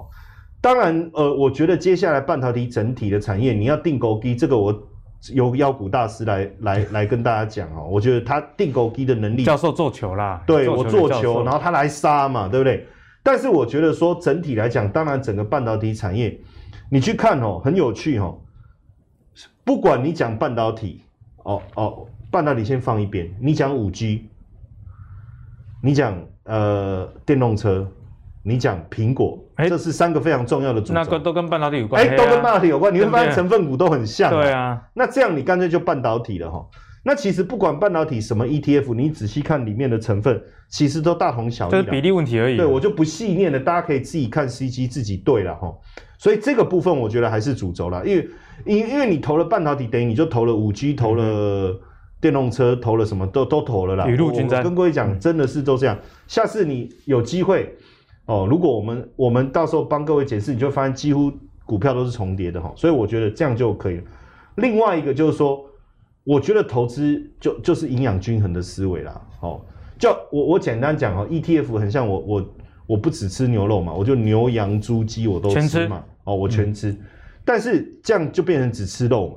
[0.61, 4.87] 当然，呃，我觉得接下来半导体整体的产业，你要定购机，这个我
[5.33, 7.87] 由妖股大师来来来跟大家讲哦。
[7.89, 12.85] 我觉得他定购机的能力，教授做球啦，对我做球，然后他来杀嘛，对不对？
[13.23, 16.39] 但是我觉得说整体来讲，当然整个半导体产业，
[16.91, 18.39] 你去看哦，很有趣哦。
[19.63, 21.03] 不管你讲半导体，
[21.47, 24.27] 哦哦，半导体先放一边，你讲五 G，
[25.81, 27.89] 你讲呃电动车，
[28.43, 30.91] 你讲苹果，欸，这是三个非常重要的主。
[30.91, 34.29] 那个都跟半导体有关，哎，欸，都跟半导体有关，你会发现成分股都很像。
[34.29, 36.67] 对啊，那这样你干脆就半导体了哈。
[37.03, 42.57] 那其实不管半导体什么 ETF，你仔细看里面的成分，其实都大同小异，就是比例问题而已。
[42.57, 45.73] 对，我就不细念了，大家可以自己看 CG 自己对了哈。
[46.17, 48.27] 所以这个部分我觉得还是主轴了，因为
[48.65, 51.79] 因因为你投了半导体，等于你就投了五 G，投了
[52.19, 54.07] 电动车，投了什么都都投了啦。
[54.07, 54.59] 雨露均沾。
[54.59, 55.97] 我跟各位讲，真的是都这样。
[56.27, 57.75] 下次你有机会
[58.25, 61.31] 哦，如果我们我们到时候帮各位解释，你就发现几乎
[61.65, 62.73] 股票都是重叠的哈。
[62.75, 64.03] 所以我觉得这样就可以了。
[64.55, 65.63] 另外一个就是说。
[66.29, 69.61] 我觉得投资就就是营养均衡的思维啦，哦，
[69.97, 72.53] 就我我简单讲哦，ETF 很像我我
[72.85, 76.93] 我不只吃牛肉嘛，我就牛羊猪鸡我都吃嘛，哦，我全吃，
[77.47, 79.35] 但是这样就变成只吃肉嘛，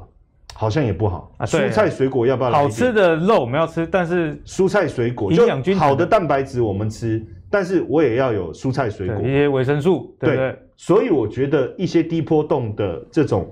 [0.54, 1.46] 好像也不好啊。
[1.46, 2.58] 蔬菜水果要不要来？
[2.58, 10.58] 好吃的肉我们要吃，但是蔬菜水果营养均衡，好的蛋白质我们吃，但是我也要有蔬菜水果，一些维生素，对不对？
[10.76, 13.48] 所以我觉得一些低波动的这种。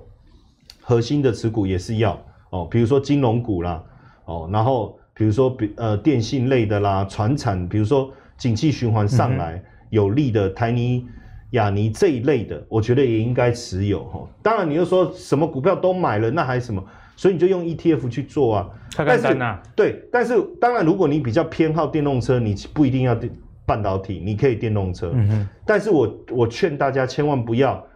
[0.80, 2.18] 核心的持股也是要
[2.48, 3.84] 哦，比如说金融股啦，
[4.24, 11.06] 哦，然后比如说比呃电信类的啦，船产，比如说景气循环上来、嗯、有利的台泥、
[11.50, 14.28] 亚尼这一类的，我觉得也应该持有哈。
[14.42, 16.82] 当然，你又说什么股票都买了，那还什么？
[17.16, 18.68] 所以你就用 ETF 去做啊。
[18.94, 19.62] 看看单啊。
[19.74, 23.32] 对，但是当然，如果你比较偏好电动车，你不一定要电
[23.66, 25.12] 半导体，你可以电动车。
[25.14, 25.48] 嗯哼。
[25.66, 27.86] 但是我我劝大家千万不要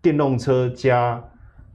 [0.00, 1.22] 电动车加。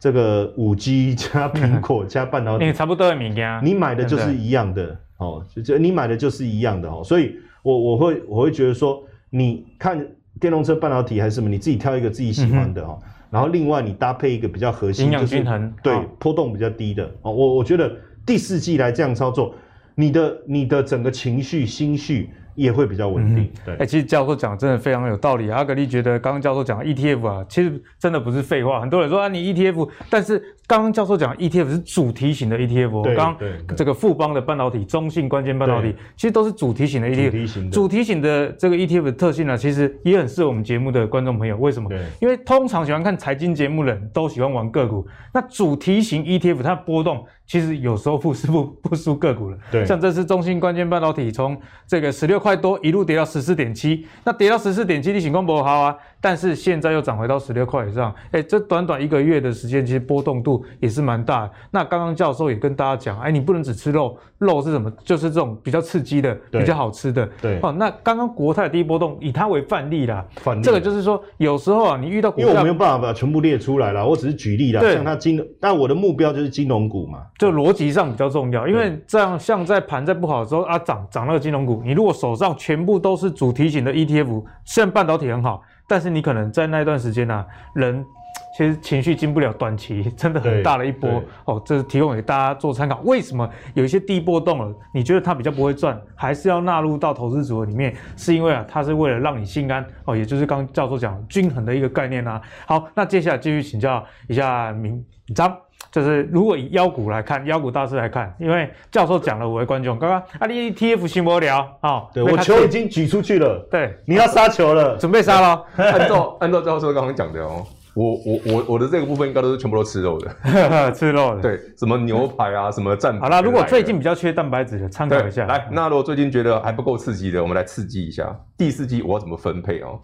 [0.02, 10.04] 这个五 G 加苹果加半导体，你差不多的名家，你买的就是一样的哦，就你买的就是一样的哦，所以我我会我会觉得说，你看
[10.42, 17.06] 电动车半导体还是什么，你自己挑一个自己喜欢的哦，嗯、然后另外你搭配一个比较核心，营养均衡，对，波动比较低的。
[17.22, 17.90] 哦，我我觉得
[18.26, 19.56] 第四季来这样操作，
[19.96, 22.32] 你的你的整个情绪心绪。
[22.62, 23.44] 也会比较稳定。
[23.44, 25.50] 嗯、对，哎、欸，其实教授讲真的非常有道理。
[25.50, 28.80] 阿格力觉得刚刚教授讲的 ETF 啊，其实真的不是废话。
[28.80, 33.04] 很多人说啊，你 ETF，但是刚刚教授讲 ETF 是主题型的 ETF。
[33.04, 37.70] 对，刚刚这个富邦的半导体、中信关键半导体，其实都是主题型的 ETF。
[37.72, 41.58] 主题型的，这个 ETF 的特性呢，其实也很适合我们节目的观众朋友。
[41.58, 41.90] 为什么？
[41.90, 45.06] 对，因为通常喜欢看财经节目的人都喜欢玩个股。
[45.34, 47.26] 那主题型 ETF 它波动。
[47.52, 61.52] 其实有时候不是不不输个股了，对，像这次中芯关键半导体从这个十六块多一路跌到十四点七，那跌到十四点七，你情况不好啊，但是现在又涨回到十六块以上，哎，这短短一个月的时间，其实波动度也是蛮大的。
[61.72, 64.92] 那刚刚教授也跟大家讲，哎，你不能只吃肉，肉是什么？
[65.04, 67.28] 就是这种比较刺激的、比较好吃的。
[67.42, 70.62] 对，哦，那刚刚国泰第一波动，以它为范例啦，范例。
[70.62, 74.80] 这个就是说，有时候啊，你遇到股票，因为我没有办法把全部列出来了，我只是举例啦。
[74.80, 77.24] 对，像它金，但我的目标就是金融股嘛。
[77.40, 88.06] 就逻辑上比较重要，因为这样像在盘在不好的时候啊，涨涨那个金融股，你如果手上全部都是主题型的 ETF，虽然半导体很好，但是你可能在那段时间呢、啊，人
[88.58, 93.00] 其实情绪经不了短期 真的很大的一波哦，这是提供给大家做参考。
[93.06, 97.96] 为什么有一些低波动了，你觉得它比较不会赚，还是要纳入到投资组合里面？
[98.18, 102.42] 是因为啊，它是为了让你心安哦，也就是刚刚教授讲均衡的一个概念啊。
[102.66, 105.58] 好，那接下来继续请教一下明彰。
[105.92, 115.66] 就是如果以妖股来看，妖股大师来看，因为教授讲了五位观众，刚刚啊，你 ETF 新无聊啊，对我球已经举出去了，对，你要杀球了，准备杀了。
[115.76, 120.32] 按照按照教授刚刚讲的哦，我我我我的这个部分应该都是全部都吃肉的，
[120.96, 123.20] 吃肉的，对，什么牛排啊，什么战。
[123.20, 125.46] 好啦，如果最近比较缺蛋白质的，参考一下。
[125.46, 130.00] 来，那如果最近觉得还不够刺激的，我们来刺激一下第四季我要怎么分配哦。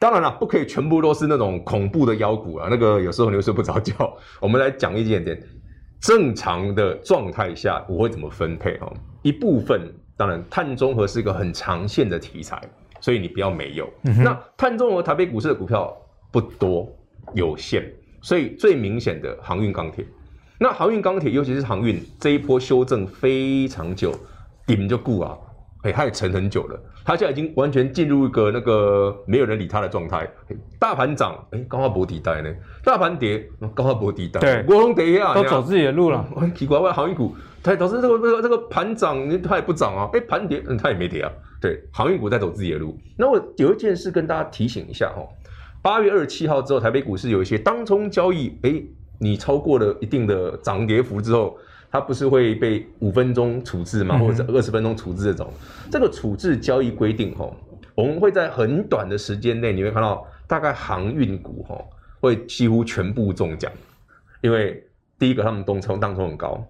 [0.00, 4.16] 当然了，不可以全部都是那种恐怖的妖股啊，那个有时候你会睡不着觉。
[4.40, 5.40] 我们来讲一点点。
[6.00, 8.90] 正常的状态下，我会怎么分配哦？
[9.20, 9.82] 一部分
[10.16, 12.58] 当然，碳中和是一个很长线的题材，
[13.02, 13.86] 所以你不要没有。
[14.04, 15.94] 嗯、那碳中和台北股市的股票
[16.32, 16.90] 不多，
[17.34, 17.84] 有限，
[18.22, 20.02] 所以最明显的航运钢铁。
[20.58, 24.14] 那航运钢铁，尤其是航运这一波修正非常久，
[24.66, 25.36] 顶就固啊。
[25.82, 30.28] 哎，它也沉很久了，它现在已经完全进入一个那个没有人理它的状态。
[30.78, 32.50] 大盘涨，哎，刚好博底带呢；
[32.84, 34.38] 大盘跌，刚好博底带。
[34.40, 36.22] 对，国龙跌啊，都走自己的路了。
[36.36, 40.10] 很奇怪，外航运股它导致这个这个这个盘涨，它也不涨啊。
[40.12, 41.32] 哎，盘跌，嗯，它也没跌啊。
[41.62, 42.98] 对，航运股在走自己的路。
[43.16, 45.22] 那我有一件事跟大家提醒一下哈，
[45.80, 48.82] 八月二十七号之后，台北股市有一些当冲交易，哎，
[49.18, 51.56] 你超过了一定的涨跌幅之后。
[51.90, 54.16] 它不是会被五分钟处置吗？
[54.18, 55.52] 或者是二十分钟处置这种？
[55.52, 57.56] 嗯、这个处置交易规定吼，
[57.94, 63.72] 我们会在很短的时间内，你会看到大概航运股吼会几乎全部中奖，
[64.40, 64.86] 因为
[65.18, 66.64] 第一个他们当冲当冲很高，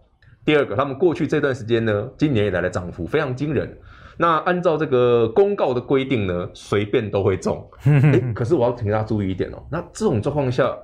[0.45, 3.79] 第二个他们过去这段时间呢，今年以来的涨幅非常惊人。
[4.17, 7.67] 那按照这个公告的规定呢，随便都会中。
[7.85, 10.75] 欸、可是我要请大家注意一点哦，那这种状况下，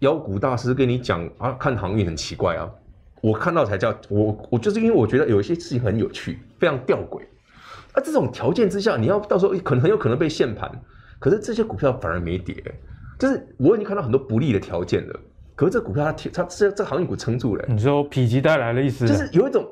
[0.00, 2.68] 妖股大师跟你讲啊，看航运很奇怪啊。
[3.22, 7.22] 我看到才叫我，我就是因为我觉得有一些事情很有趣，非常吊诡。
[7.94, 10.70] 那这种条件之下，你要到时候可能很有可能被限盘，
[11.18, 12.62] 可是这些股票反而没跌，
[13.18, 15.20] 就是我已经看到很多不利的条件了。
[15.54, 17.64] 可是这股票它它这这航运股撑住了。
[17.68, 19.06] 你说否极泰来的意思？
[19.06, 19.66] 就是有一种。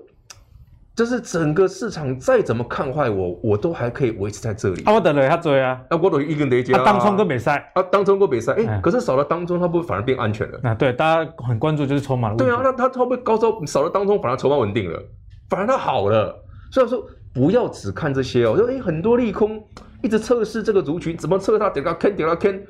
[1.00, 4.82] 就是整个市场再怎么看坏我，我都还可以维持在这里。
[4.82, 6.82] 啊，我等了他追啊，啊，我等一个雷接啊。
[6.84, 10.60] 当冲跟比赛啊，当冲跟比赛，哎、欸，可是少了当冲，它不会反而变安全了？
[10.62, 12.34] 啊，对，大家很关注就是筹码。
[12.34, 15.02] 对啊，那它会不会高招少了当冲，反而筹码稳定了，
[15.48, 16.38] 反而它好了。
[16.70, 19.58] 所以说不要只看这些哦，就哎、欸、很多利空
[20.02, 21.70] 一直测试这个族群，怎么测它？
[21.70, 22.62] 点到坑，点到坑，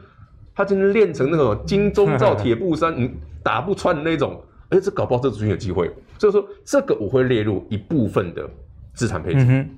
[0.54, 3.10] 它真的练成那种金钟罩 铁布衫，你
[3.42, 4.40] 打不穿的那种。
[4.70, 5.90] 哎、欸，这搞不好这族群有机会。
[6.18, 8.48] 所以说这个我会列入一部分的。
[8.92, 9.70] 资产配置，嗯、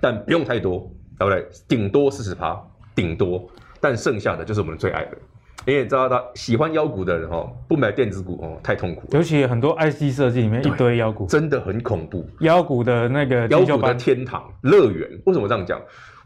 [0.00, 1.46] 但不用太多，对不对？
[1.68, 2.58] 顶多四十趴，
[2.94, 3.46] 顶多，
[3.80, 5.18] 但剩下的就是我们最爱的。
[5.66, 9.18] 你也知道他喜欢妖股的人哦，不买电子股哦，太痛苦了。
[9.18, 12.24] 尤其很多 IC 设计里面一堆妖股，真的很恐怖。
[12.38, 15.78] 妖股的那个妖股的天堂乐园，为什么这样讲？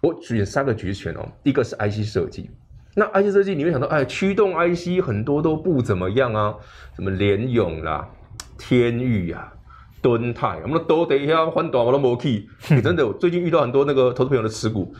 [0.02, 2.50] 我举三个局权哦，一个是 IC 设计，
[2.94, 6.54] 那 IC 设计你会想到，哎，驱动 IC 很多都不怎么样啊，
[6.96, 8.08] 什么联咏啦、
[8.58, 9.52] 天域啊、
[10.02, 12.48] 敦泰，我们都得一下换短我都没去。
[12.82, 14.92] 真的，我最近遇到很多那个投资朋友的持股。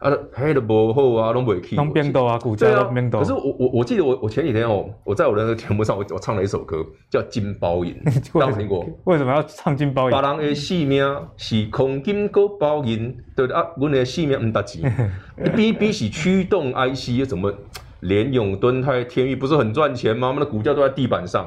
[0.00, 1.76] 啊，黑的不好啊，都不会去。
[1.76, 3.20] 都变动啊，股价都变动。
[3.20, 7.94] 可是我我我记得我我前几天哦，我在我的那个节目上，我我唱了一首歌，叫《金包银》，
[8.40, 8.86] 大家听过？
[9.04, 10.16] 为什么要唱《金包银》？
[10.20, 13.66] 别人的性命是空金勾包银，对不对啊？
[13.76, 15.12] 我的性命唔值钱。
[15.54, 17.52] B B 是驱动 IC，怎么
[18.00, 20.28] 联咏、敦泰、天钰不是很赚钱吗？
[20.28, 21.46] 我们的股价都在地板上。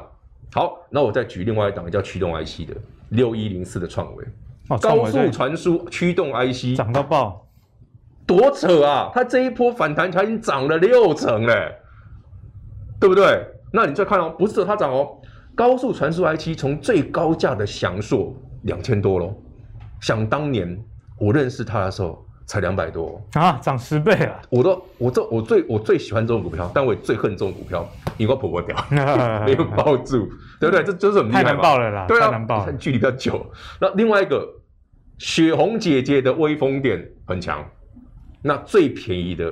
[0.52, 2.76] 好，那我再举另外一档叫驱动 IC 的
[3.08, 4.24] 六一零四的创维，
[4.68, 7.43] 哦、高速传输驱动 IC 涨到爆。
[8.26, 9.10] 多扯啊！
[9.12, 11.74] 它这一波反弹，它已经涨了六成嘞，
[12.98, 13.46] 对不对？
[13.72, 15.20] 那你再看哦，不是它涨哦，
[15.54, 19.36] 高速传输 I 七从最高价的翔硕两千多喽，
[20.00, 20.78] 想当年
[21.18, 24.40] 我认识它的时候才两百多啊，涨十倍啊！
[24.48, 28.76] 我都我这我最我最喜欢这种股票，但我也最恨这种股票，因为我婆婆掉
[29.44, 30.28] 没有抱住，
[30.60, 30.82] 对不对？
[30.82, 33.44] 这就是很厉害太难抱了啦，对啊，太难抱了，距离比较久。
[33.80, 34.48] 那另外一个
[35.18, 37.62] 雪红姐姐的威风点很强。
[38.46, 39.50] 那最便宜的，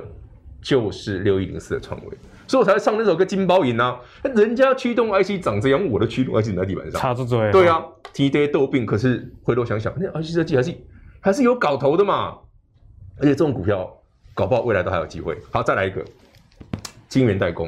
[0.61, 2.11] 就是六一零四的创维，
[2.47, 3.99] 所以我才唱那首歌《金包银》啊。
[4.35, 7.51] 人家驱动 IC 长这样，我的驱动 IC 在地板上，插住嘴。
[7.51, 8.85] 对啊，提跌逗病。
[8.85, 10.75] 可是回头想想，那 IC 设计还是
[11.19, 12.37] 还是有搞头的嘛。
[13.17, 13.91] 而且这种股票，
[14.35, 15.35] 搞不好未来都还有机会。
[15.51, 16.05] 好，再来一个，
[17.09, 17.67] 晶圆代工。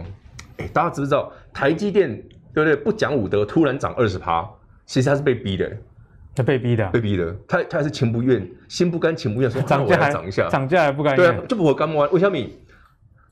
[0.57, 2.09] 哎、欸，大家知不知道台积电
[2.53, 2.75] 对不对？
[2.75, 4.47] 不讲武德，突然涨二十趴，
[4.85, 5.75] 其实它是被逼的。
[6.35, 12.07] 他被逼的，被逼的，他他还是情不愿，心不甘情不愿，说涨价还涨一下，涨价还不甘愿，对啊，就不和干嘛？
[12.11, 12.37] 为什么？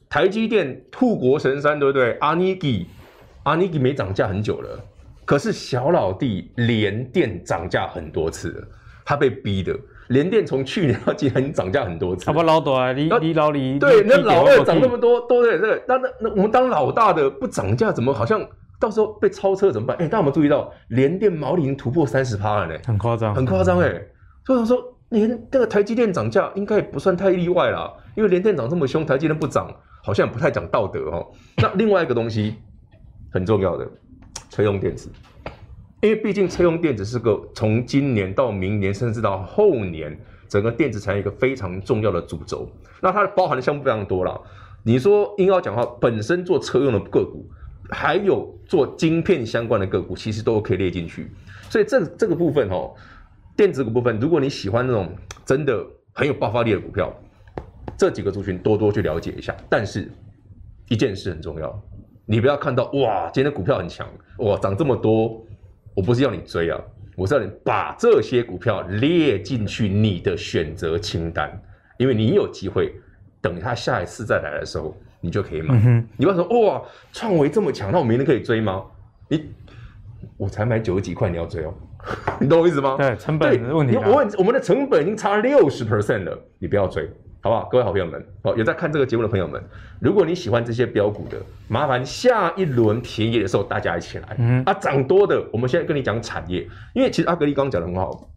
[0.10, 2.14] 台积电护国神山，对不对？
[2.22, 2.88] 阿尼基，
[3.44, 4.80] 阿尼基没涨价很久了，
[5.26, 8.68] 可是小老弟联电涨价很多次了，
[9.04, 9.76] 他被逼的。
[10.10, 18.46] 联电从去年到今年涨价很多次，他不老大，你你老李，对，那老二涨那么多，都对这个，那那那我们当老大的不涨价，怎么好像？
[18.84, 19.96] 到时候被超车怎么办？
[19.96, 22.78] 哎、欸，大家有没有注意到联电毛利已经突破三十趴了呢？
[22.86, 23.90] 很夸张，很夸张哎！
[24.46, 31.32] 所以我说，连那个台积电涨价应该也不算太例外啦，因为联电涨这么凶，台积电不涨，好像也不太讲道德哦。
[31.56, 32.56] 那另外一个东西
[33.32, 33.90] 很重要的，
[34.50, 35.10] 车用电子，
[36.02, 40.20] 因为毕竟车用电子是个从今年到明年，甚至到后年，
[40.50, 42.70] 整个电子产业一个非常重要的主轴。
[43.02, 44.38] 那它包含的项目非常多啦。
[44.84, 47.50] 你说硬要讲的话，本身做车用的个股。
[47.90, 51.30] 还有做晶片相关的个股，其实都可以列进去。
[51.70, 52.94] 所以这这个部分哦，
[53.56, 55.12] 电子股部分，如果你喜欢那种
[55.46, 57.14] 真的很有爆发力的股票，
[57.98, 59.56] 这几个族群多多去了解一下。
[59.70, 60.10] 但是
[60.88, 61.84] 一件事很重要，
[62.26, 65.46] 你不要看到哇，今天的股票很强，哇，涨这么多，
[65.94, 66.80] 我不是要你追啊，
[67.16, 71.62] 我是要你把这些股票列进去你的选择清单，
[71.98, 72.94] 因为你有机会
[73.42, 74.96] 等它下一次再来的时候。
[75.24, 75.74] 你就可以买。
[75.86, 76.82] 嗯、你不要说哇，
[77.14, 78.84] 创维这么强，那我明天可以追吗？
[79.30, 79.50] 你
[80.36, 81.74] 我才买九十几块，你要追哦？
[82.42, 82.98] 你懂我意思吗？
[82.98, 83.96] 对，成本的问题。
[83.96, 87.10] 我我们的成本已经差六十 percent 了，你不要追，
[87.40, 87.70] 好不好？
[87.72, 89.64] 各位好朋友们，好，有在看这个节目的朋友们，
[90.02, 91.38] 如果你喜欢这些标股的，
[91.70, 94.36] 麻烦下一轮便宜的时候大家一起来。
[94.38, 98.30] 嗯，啊，涨多的，我们现在跟你讲产业，因为其实阿格力刚刚讲的很好，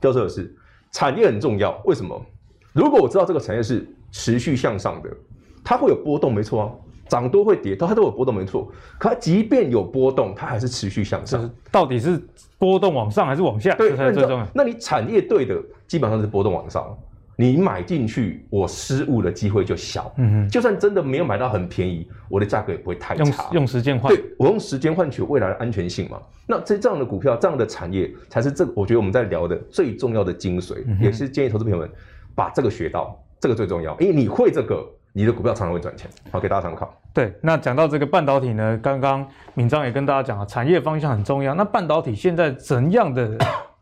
[0.00, 0.50] 教授的是
[0.92, 1.78] 产业很重要。
[1.84, 2.24] 为什么？
[2.72, 5.10] 如果我知道这个产业是持续向上的。
[5.64, 6.70] 它会有波动，没错啊，
[7.08, 8.70] 涨多会跌，它都有波动，没错。
[8.98, 11.50] 可它即便有波动，它还是持续向上。
[11.70, 12.20] 到底是
[12.58, 13.74] 波动往上还是往下？
[13.74, 14.46] 对，这才是最重要。
[14.54, 16.96] 那你产业对的，基本上是波动往上。
[17.34, 20.12] 你买进去，我失误的机会就小。
[20.16, 23.24] 嗯哼，就算真的没有买到很便宜，我的价格也不会太差。
[23.24, 26.20] 用，用时间换，对，我用时间换取未来的安全性嘛。
[26.46, 31.90] 那这这样的股票，这样的产业，才是这个我觉得我们在聊的最重要的精髓，嗯、也是建议投资朋友们
[32.34, 34.86] 把这个学到，这个最重要，因为你会这个。
[35.12, 36.92] 你的股票常常会赚钱，好，给大家参考。
[37.12, 41.54] 对，那讲到这个半导体呢，刚刚敏章也跟大家讲了，产业方向很重要。
[41.54, 43.36] 那半导体现在怎样的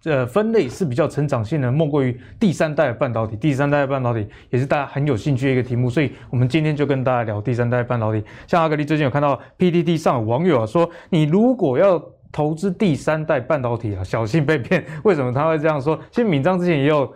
[0.04, 1.70] 呃分类是比较成长性的？
[1.70, 3.36] 莫过于第三代半导体。
[3.36, 8.24] 第三代半导体也是大家很有兴趣的一个题目，所以我们今天就跟大家聊第三代半导体。
[8.48, 12.02] 像阿格力最近有看到 P D D 上有网友啊说，你如果要
[12.32, 14.84] 投资第三代半导体啊，小心被骗。
[15.04, 15.96] 为什么他会这样说？
[16.10, 17.08] 其实敏章之前也有。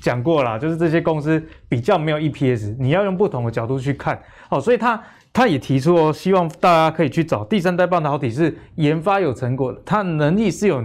[0.00, 5.02] 讲过了，就是这些公司比较没有 EPS，你要用不同的角度去看，好，所以他
[5.32, 10.82] 他也提出哦，希望大家可以去找第三代半导体是研发有成果，它能力是有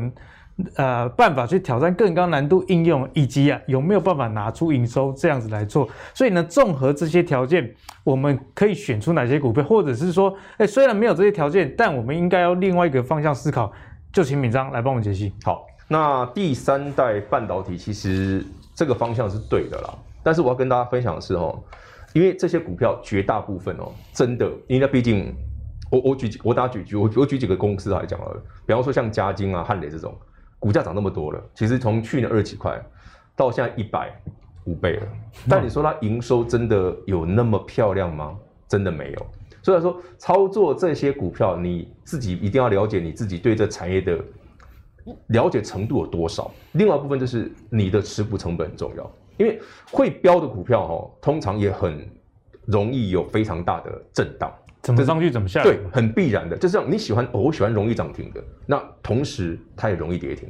[0.76, 5.90] 呃办法去挑战更高难度应用，以及啊有没有办法拿出营收这样子来做。
[6.14, 7.74] 所以呢，综合这些条件，
[8.04, 13.72] 我们可以选出哪些股票，或者是说，哎，虽然没有这些条件，但我们应该要另外一个方向思考。
[14.12, 15.34] 就请敏章来帮我们解析。
[15.44, 18.46] 好，那第三代半导体其实
[18.84, 21.58] 这个方向是对的啦，但是我要跟大家分享的是哦，
[22.12, 25.34] 因为这些股票绝大部分哦，真的，因为毕竟
[25.90, 30.14] 我我举我打举举我我举几个公司来讲了，比方说像嘉晶啊、汉磊这种，
[30.60, 32.78] 股价涨那么多了，其实从去年二十几块
[33.38, 34.14] 到现在一百
[34.66, 35.08] 五倍了，
[35.48, 38.38] 但你说它营收真的有那么漂亮吗？
[38.68, 39.26] 真的没有。
[39.62, 44.22] 所以说，操作这些股票，你自己一定要了解你自己对这产业的
[45.28, 46.52] 了解程度有多少。
[46.74, 49.60] 另外一部分就是你的持股成本很重要，因为
[49.92, 52.10] 会飙的股票哈，通常也很
[52.66, 54.52] 容易有非常大的震荡，
[54.82, 56.56] 怎么上去怎么下来，对，很必然的。
[56.56, 60.50] 就是这样，你喜欢，哦，我喜欢容易涨停的，那同时它也容易跌停，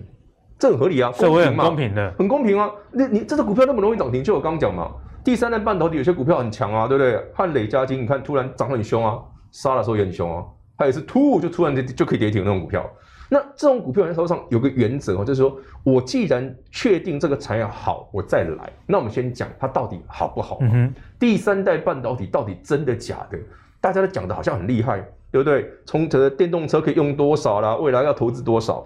[0.60, 2.72] 这很合理啊，社会很，公平的，很公平啊。
[2.91, 4.91] 那你这只股票那么容易涨停，就我刚刚讲嘛。
[5.24, 7.18] 第三代半导体有些股票很强啊，对不对？
[7.34, 9.18] 汉磊、嘉金，你看突然涨很凶啊，
[9.51, 10.43] 杀的时候也很凶啊，
[10.78, 12.86] 它也是突就突然就就可以跌停那种股票。
[13.34, 18.71] 那这种股票在手上有个原则哦，就是说我既然确定这个产业好，我再来。
[18.86, 20.59] 那我们先讲它到底好不好？
[20.61, 20.93] 嗯哼。
[21.19, 23.39] 第三代半导体到底真的假的？
[23.81, 25.67] 大家都讲的好像很厉害，对不对？
[25.84, 27.75] 从这电动车可以用多少啦？
[27.75, 28.86] 未来要投资多少？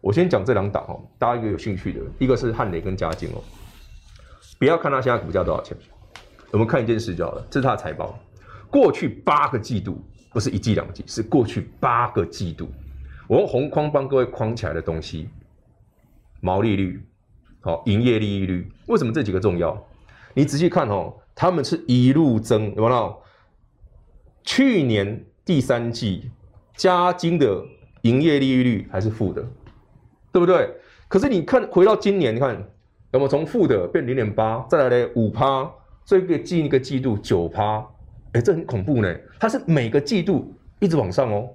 [0.00, 3.42] 我先讲这两档哦，大家一个有兴趣的，一个是汉磊跟嘉晶哦。
[4.60, 5.76] 不要看它现在股价多少钱，
[6.52, 7.44] 我们看一件事就好了。
[7.50, 8.16] 这是它的财报，
[8.70, 10.00] 过去八个季度，
[10.32, 12.68] 不是一季两季，是过去八个季度。
[13.28, 15.28] 我用红框帮各位框起来的东西，
[16.40, 17.06] 毛利率，
[17.60, 19.86] 好，营业利率，为什么这几个重要？
[20.34, 23.22] 你仔细看哦，他们是一路增，有没有？
[24.42, 26.30] 去年第三季，
[26.74, 27.62] 嘉晶的
[28.02, 29.42] 营业利率还是负的，
[30.32, 30.74] 对不对？
[31.06, 32.68] 可是你看，回到今年，你看。
[33.10, 35.66] 那么从负的变零点八，再来呢五趴，
[36.04, 37.82] 这个近一个季度九趴，
[38.32, 39.16] 哎，这很恐怖呢。
[39.40, 41.48] 它是每个季度一直往上哦，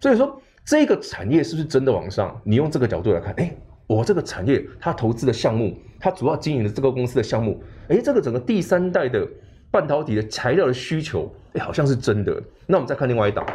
[0.00, 2.38] 所以说这个产业是不是真的往上？
[2.42, 3.56] 你用这个角度来看，哎，
[3.86, 9.24] 我这个产业它投资的项目，它主要经营的这个公司的项目，哎，这个整个第三代的
[9.70, 12.42] 半导体的材料的需求，哎，好像是真的。
[12.66, 13.46] 那我们再看另外一档，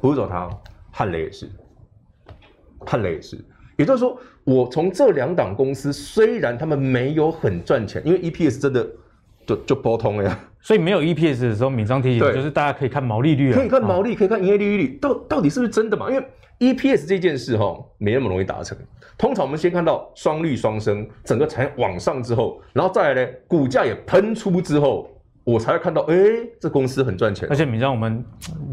[0.00, 0.48] 不是找他，
[0.92, 1.50] 汉雷也是，
[2.86, 3.44] 汉雷也是。
[3.76, 8.88] 也就是说，我从这两档公司，虽然他们没有很赚钱，因为 EPS 真的
[9.44, 10.38] 就就波通了呀。
[10.62, 16.08] 所以没有 EPS 的时候，敏商提醒就是大家可以看毛利率，可以看毛利，可以看营业利率，到到底是不是真的嘛？
[16.10, 16.26] 因为
[16.60, 18.78] EPS 这件事哈，没那么容易达成。
[19.18, 25.08] 通常我们先看到双率双升，整个产业往上之后，然后再来呢，股价也喷出之后。
[25.44, 27.48] 我才会看到，哎、欸，这公司很赚钱。
[27.50, 28.24] 而且你知道，我们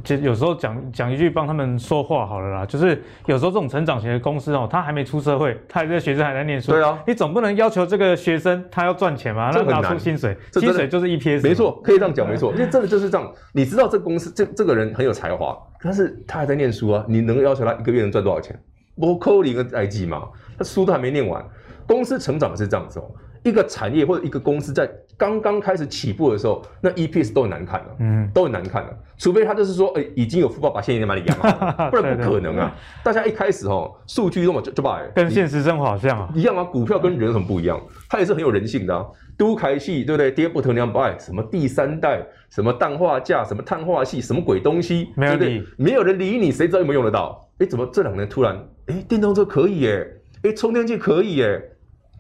[0.04, 6.72] 就有时候讲讲一句帮他们说话好了啦，就是有时候这种成长型的公司哦，他还没出社会，他还在学生还在念书。
[6.72, 9.50] 对啊，你总不能要求这个学生他要赚钱嘛？
[9.52, 11.42] 那拿出薪水，薪水就是 EPS。
[11.42, 12.52] 没错，可以这样讲，没错。
[12.54, 13.34] 因为真的就是这样。
[13.52, 18.56] 你知道这公司这这个人很有才华，但是他还在念书啊，你能要求他一个月能赚多少钱？
[18.96, 21.44] 我扣你一个 IG 嘛，他书都还没念完。
[21.88, 23.10] 公司成长是这样子哦。
[23.44, 28.98] 一个产业或者一个公司在刚刚开始起步的时候，那 EPS 都很难看的，嗯，都很难看的。
[29.18, 31.38] 除非他就是说，哎，已经有富爸爸现金在那里养，
[31.92, 32.74] 不然不可能啊。
[33.04, 36.64] 大家一开始哦，数据那么就就把跟现实生活好像啊，一样啊。
[36.64, 37.80] 股票跟人很不一样，
[38.10, 39.06] 它也是很有人性的啊。
[39.38, 40.30] 都开戏对不对？
[40.32, 47.50] 爹不疼娘不爱，什么第三代，什么氮化镓，什么碳化系，什么鬼东西，没有理，没有人理你，谁知道有没有用得到？
[47.60, 50.08] 哎，怎么这两年突然，哎，电动车可以耶，
[50.44, 51.62] 哎，充电器可以耶。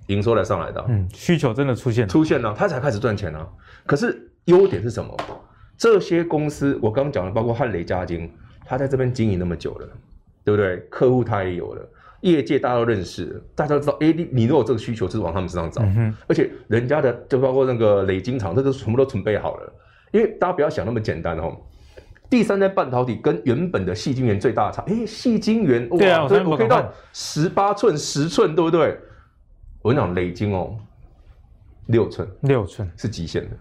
[0.09, 3.47] 营收来上来的，嗯，需求真的出现出现了，他才开始赚钱啊。
[3.85, 5.15] 可是优点是什么？
[5.77, 8.29] 这些公司我刚刚讲的，包括汉雷、嘉晶，
[8.65, 9.87] 他在这边经营那么久了，
[10.43, 10.77] 对不对？
[10.89, 11.81] 客户他也有了，
[12.21, 15.81] 业界大家都认识，大家都知道，哎，你你如果有这个需求，就是往他们身上找。
[15.83, 19.73] 嗯、哼而且人家的就包括那个磊晶厂，这个全部都准备好了。
[20.11, 21.55] 因为大家不要想那么简单哦。
[22.29, 28.99] 第三代半导体跟原本的细晶圆最大的差，哎，细晶圆哇，对啊，我可以到十八寸、十寸，对不对？
[29.81, 30.75] 我跟你讲，累晶哦，
[31.87, 33.51] 六寸，六寸是极限的。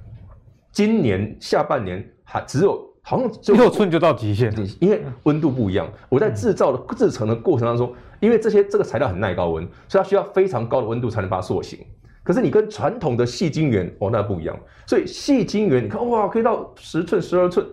[0.73, 5.91] 今年下半年还只有好像就六寸就到极限，因为温度不一样。
[6.09, 11.79] 我在制造的制成的过程当中，因为这些这个材料很耐高温，所以它需要非常高的温度才能把它塑形。
[12.23, 14.59] 可是你跟传统的细晶圆哦，那不一样。
[14.87, 17.67] 所以细晶圆你看哇，可以到十寸、十二寸，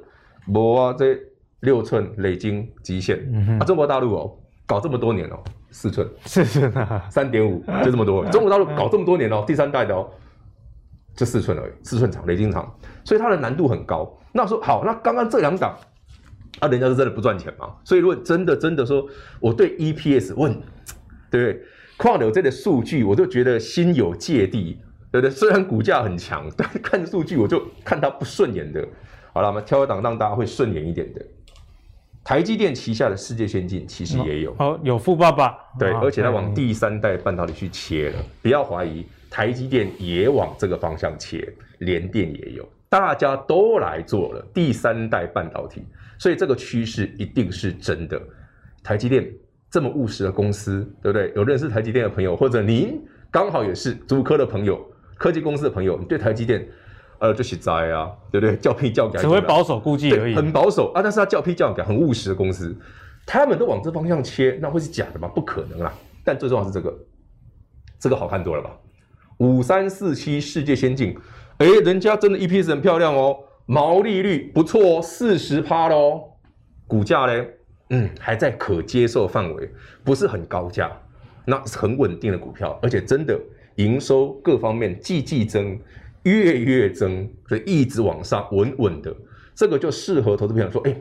[0.46, 1.20] 没啊，这
[1.60, 3.28] 六寸累晶极限。
[3.34, 5.44] 嗯、啊，中国大陆哦，搞这么多年哦。
[5.76, 8.24] 四寸，四寸啊，三点五，就这么多。
[8.32, 10.10] 中国大陆搞这么多年哦，第三代的哦，
[11.14, 12.74] 就四寸而已，四寸长，雷晶长，
[13.04, 14.18] 所以它的难度很高。
[14.32, 15.78] 那我说好，那刚刚这两档，
[16.62, 17.76] 啊，人家是真的不赚钱嘛？
[17.84, 19.06] 所以如果真的真的说，
[19.42, 20.54] 我对 EPS 问，
[21.30, 21.62] 对不对？
[21.98, 24.80] 矿流这个数据，我就觉得心有芥蒂，
[25.12, 25.30] 对不对？
[25.30, 28.88] 虽然股价很强，但看数据我就看它不顺眼的。
[29.34, 31.22] 好了，我们挑一档让大家会顺眼一点的。
[32.26, 45.86] 台积电旗下的世界先进其实也有，哦，哦，有富爸爸，对，哦、而且它往第三代半导体去切了，不要怀疑，台积电也往这个方向切，联电也有，大家都来做了第三代半导体，
[46.18, 48.20] 所以这个趋势一定是真的。
[48.84, 49.32] 台积电
[49.70, 51.32] 这么务实的公司，对不对？
[51.36, 53.00] 有认识台积电的朋友，或者您
[53.30, 54.84] 刚好也是竹科的朋友、
[55.16, 56.68] 科技公司的朋友，你对台积电。
[57.20, 58.56] 呃，就是灾啊，对不对？
[58.58, 61.02] 叫批叫改，只会保守估计而已，很保守啊。
[61.02, 62.76] 但是他叫批叫改，很务实的公司，
[63.26, 65.28] 他们都往这方向切，那会是假的吗？
[65.30, 65.94] 不可能啦。
[66.24, 66.94] 但最重要是这个，
[68.00, 68.72] 这个好看多了吧？
[69.38, 71.18] 五三四七世界先进，
[71.58, 76.22] 哎，人家真的 EPS 很漂亮哦，毛利率不错哦，四十趴喽，
[76.88, 77.46] 股价呢，
[77.92, 79.72] 嗯，还在可接受范围，
[80.04, 80.92] 不是很高价，
[81.46, 83.40] 那是很稳定的股票，而且真的
[83.76, 85.80] 营收各方面季季增。
[86.26, 89.16] 月月增，所以一直往上，稳稳的，
[89.54, 90.96] 这个就适合投资朋友说，哎，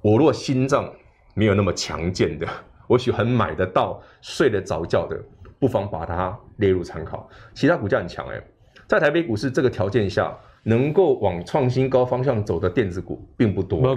[0.00, 0.90] 我若心脏
[1.34, 2.48] 没有那么强健的，
[2.88, 5.22] 我喜欢买得到、睡得着觉的，
[5.58, 7.28] 不妨把它列入参考。
[7.52, 8.42] 其他股价很强，哎，
[8.86, 13.94] 在台北股市这个条件下，能够往创新高方向走的电子股并不多，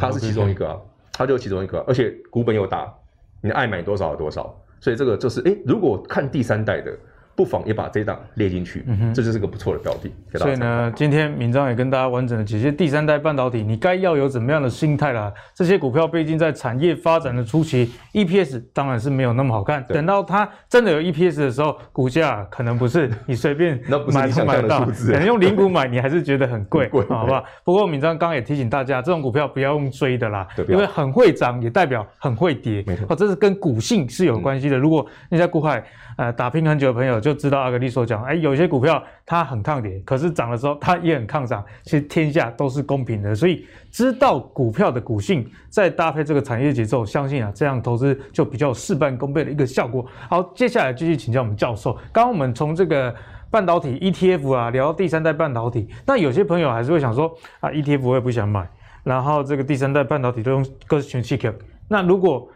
[0.00, 0.80] 它是其中一个啊，
[1.12, 2.92] 它就是其中一个，而且股本又大，
[3.40, 6.92] 你爱买多少有多少，所以这个就是，哎，如果看第三代的。
[7.34, 10.12] 不妨也把这档列进去，嗯哼，这就是个不错的标的。
[10.38, 15.32] 所以呢，今天闵漳也跟大家完整的解析第三代半导体，你该要有怎么样的心态啦。
[15.54, 19.84] 这些股票毕竟在产业发展的初期，EPS 当然是没有那么好看。
[19.88, 23.80] 等到它真的有 EPS 的时候，股价可能不是你随便
[24.12, 27.44] 买都买得到，可能用零股买你还是觉得很贵，贵好不好？
[27.64, 34.76] 不过闵漳刚刚也提醒大家，这种股票不要用追的啦，因为很会涨也代表很会跌，没错，哦，这是跟股性是有关系的。
[34.76, 35.82] 嗯、如果你在股海
[36.16, 41.64] 呃打拼很久的朋友，就知道阿格力所讲，哎，有些股票它很抗跌，可是涨的时候它也很抗涨。
[41.84, 50.04] 其实天下都是公平的，所以知道股票的股性，再搭配这个产业节奏，相信啊，这样投资就比较事半功倍的一个效果。
[50.28, 51.94] 好，接下来继续请教我们教授。
[52.12, 53.14] 刚刚我们从这个
[53.50, 58.68] 半导体 ETF 啊聊到第三代半导体，那有些朋友还是会想说啊，ETF 我也不想买，
[59.04, 61.54] 然后这个第三代半导体都用各全 CQ。
[61.88, 62.48] 那如果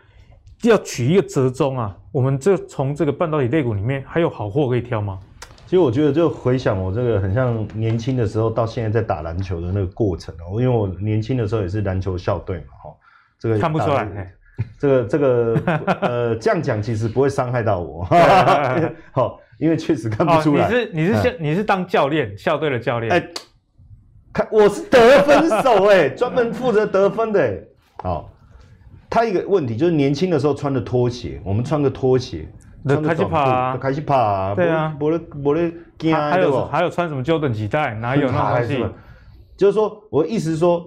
[0.62, 5.18] 要取一个折中啊，我们这从这个半导体类股里面还有好货可以挑吗？
[5.64, 12.96] 其实我觉得就回想我这个很像年轻的时候到现在在打篮球的那个过程哦，因为我年轻的时候也是篮球校队嘛，哈，
[13.38, 14.32] 这个看不出来，
[14.78, 15.62] 这个这个
[16.00, 18.04] 呃这样讲其实不会伤害到我，
[19.12, 20.68] 好， 因为确实看不出来。
[20.68, 23.12] 你是你是校你是当教练校队的教练？
[23.12, 23.28] 哎，
[24.32, 27.58] 看我是得分手哎，专门负责得分的哎，
[28.04, 28.30] 好。
[29.16, 32.46] 他一个问题就是年轻的时候穿的拖鞋，我们穿个拖鞋，
[32.86, 38.86] 开始跑，开始跑，对啊，没得没得惊，还有还有穿什么 Jordan 几代，哪有 那东西？
[39.56, 40.84] 就是说，我意思是说，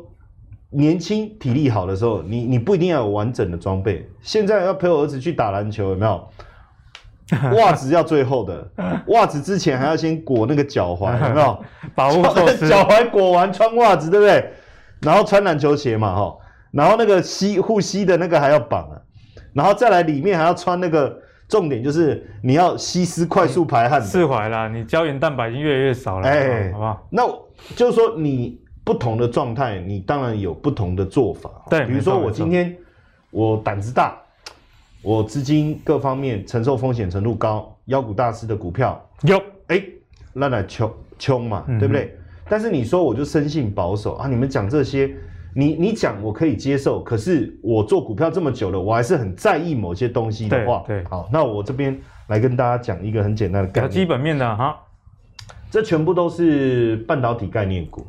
[0.69, 4.07] 年轻体力好的时候，你你不一定要有完整的装备。
[4.21, 6.29] 现在要陪我儿子去打篮球，有没有？
[7.57, 8.71] 袜子要最厚的，
[9.07, 11.59] 袜子之前还要先裹那个脚踝，有没有？
[11.95, 14.51] 保护措施，脚踝裹完穿袜子，对不对？
[15.01, 16.35] 然后穿篮球鞋嘛，哈。
[16.71, 19.01] 然后那个吸护膝的那个还要绑啊，
[19.53, 23.99] 然后再来里面还要穿那个，重点就是你要吸湿快速排汗。
[23.99, 27.07] 释怀啦，你胶原蛋白已经越来越少了，哎，好不好？
[27.09, 27.27] 那
[27.75, 31.49] 就是说你不同的状态，你当然有不同的做法。
[31.69, 32.75] 对，比如说我今天
[33.31, 34.15] 我胆子大，
[35.01, 39.83] 我资金各方面承受风险程度高，妖股大师的股票有，哎，
[40.33, 42.15] 那来冲冲嘛，对不对？
[42.47, 45.11] 但是你说我就生性保守啊，你们讲这些。
[45.55, 54.79] 你你讲我可以接受，可是我做股票这么久了，我还是很在意某些东西的话，对，对好，那我这边来跟大家讲一个很简单的概念，基本面的哈，
[55.71, 58.05] 这全部都是半导体概念股。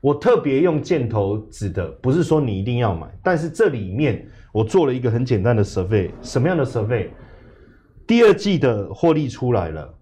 [0.00, 7.08] 我特别用箭头指的，不是说你一定要买，但是这里面我做了一个很简单的 survey，什么样的 survey？
[8.06, 9.94] 第二季的获利出来了，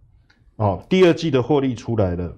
[0.56, 2.36] 哦，第二季的获利出来了，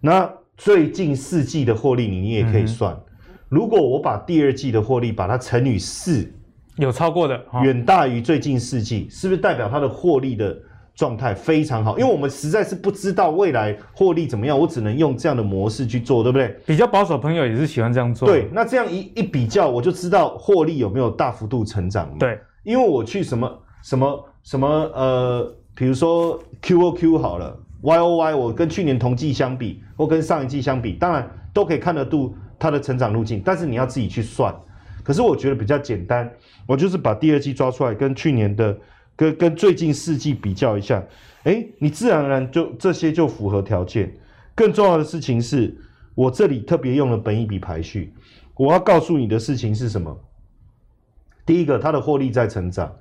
[0.00, 2.92] 那最近四季的获利你你也可以算。
[2.92, 3.04] 嗯
[3.48, 6.30] 如果我把第二季的获利把它乘以四，
[6.76, 10.56] 有超过的，远大于最近四季，是不是代表它的获利的
[10.94, 11.98] 状态非常好？
[11.98, 16.54] 因为我们实在是不知道未来获利怎么样，我只能用这样的模式去做，对不对？
[16.66, 18.28] 比较保守朋友也是喜欢这样做。
[18.28, 22.14] 对，那这样一一比较，我就知道获利有没有大幅度成长。
[22.18, 32.34] 对，因为我去什么什么什么呃，比如说 QOQ 好了，YOY，我跟去年同季相比，或跟上一季相比，当然都可以看得度。
[32.58, 34.54] 它的成长路径，但是你要自己去算。
[35.02, 36.30] 可是我觉得比较简单，
[36.66, 38.76] 我就是把第二季抓出来，跟去年的
[39.16, 41.02] 跟跟最近四季比较一下，
[41.44, 44.12] 哎，你自然而然就这些就符合条件。
[44.54, 45.74] 更重要的事情是，
[46.14, 48.12] 我这里特别用了本益比排序。
[48.54, 50.20] 我要告诉你的事情是什么？
[51.46, 52.92] 第一个，它的获利在成长，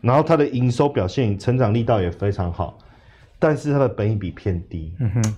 [0.00, 2.78] 然后它的营收表现成长力道也非常好，
[3.38, 4.94] 但是它的本益比偏低。
[5.00, 5.36] 嗯哼，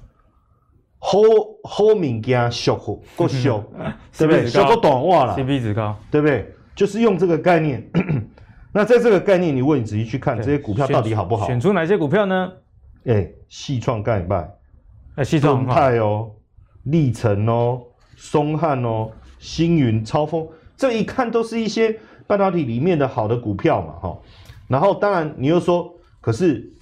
[1.03, 1.19] 好
[1.65, 3.65] 好物件俗货 够俗，
[4.17, 4.47] 对不对？
[4.47, 6.55] 俗够短话了，CP 值高，对不对？
[6.77, 7.85] 就是用这个概念。
[8.73, 11.47] 那在这个概念，你问你仔细去看这些股票到底好不好？
[11.47, 12.53] 选出哪些股票呢？
[13.07, 14.49] 哎，细创盖拜。
[15.17, 16.31] 哎，动态哦，
[16.85, 17.83] 历程哦，
[18.17, 20.47] 松汉哦，星云、超峰，
[20.77, 24.19] 这一看都是一些半导体里面的好的股票嘛，哈。
[24.69, 26.73] 然后当然你又说，可是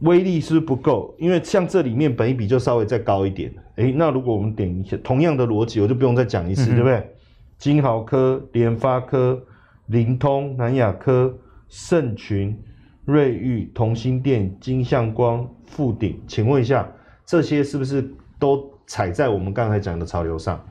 [0.00, 1.14] 威力是不是不够？
[1.18, 3.52] 因为像这里面本一比就稍微再高一点。
[3.76, 7.10] 哎，那如果我们点一下同样的逻辑，我就不用再讲一次，嗯、对不对？
[7.58, 9.42] 金豪科、联发科、
[9.86, 11.36] 灵通、南亚科、
[11.68, 12.56] 盛群。
[13.04, 16.86] 瑞昱、同心电、金相光、富鼎，请问一下，
[17.24, 18.06] 这些是不是
[18.38, 20.62] 都踩在我们刚才讲的潮流上？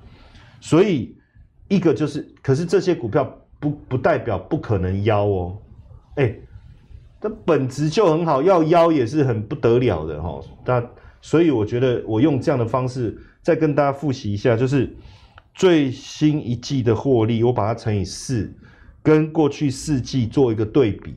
[0.61, 1.17] 所以
[1.67, 3.27] 一个就是，可是这些股票
[3.59, 5.57] 不不代表不可能妖哦，
[6.17, 6.41] 哎、欸，
[7.19, 10.39] 它本质就很好，要妖也是很不得了的哈。
[10.65, 10.83] 那
[11.21, 14.95] 所以我觉得我用这样的方式再跟大家复习一下，就是
[15.53, 18.53] 最新一季的获利，我把它乘以四，
[19.01, 21.15] 跟过去四季做一个对比。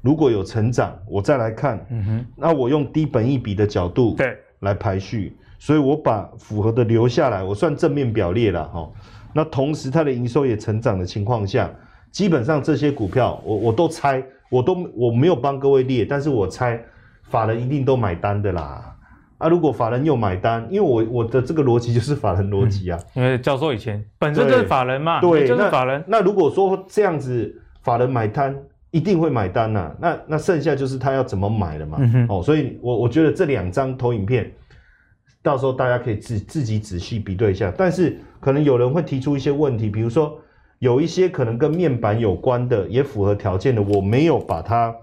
[0.00, 8.88] 如果有成长，我再来看，嗯哼，那我用低本一比的角度对来排序，所以我把符合的留下来，我算正面表列了哈。
[9.32, 11.68] 那同时它的营收也成长的情况下，
[12.12, 16.82] 基本上这些股票我我都猜，我都我没有帮各位列，但是我猜
[17.24, 18.96] 法人一定都买单的啦。
[19.38, 26.18] 啊，如果法人又买单，因为我我的这个逻辑就是法人逻辑啊，因为教授以前本身就是法人嘛，对，就是法人那。
[26.18, 28.56] 那如果说这样子法人买单。
[28.90, 34.50] 一定会买单呐、啊，那那剩下就是他要怎么买了嘛，嗯、哦，所以我我觉得这两张投影片，
[35.42, 37.70] 到时候大家可以自自己仔细比对一下。
[37.76, 40.40] 但是可能有人会提出一些问题，比如说
[40.78, 44.94] 有一些可能跟面板有关的，也符合条件的，我没有把它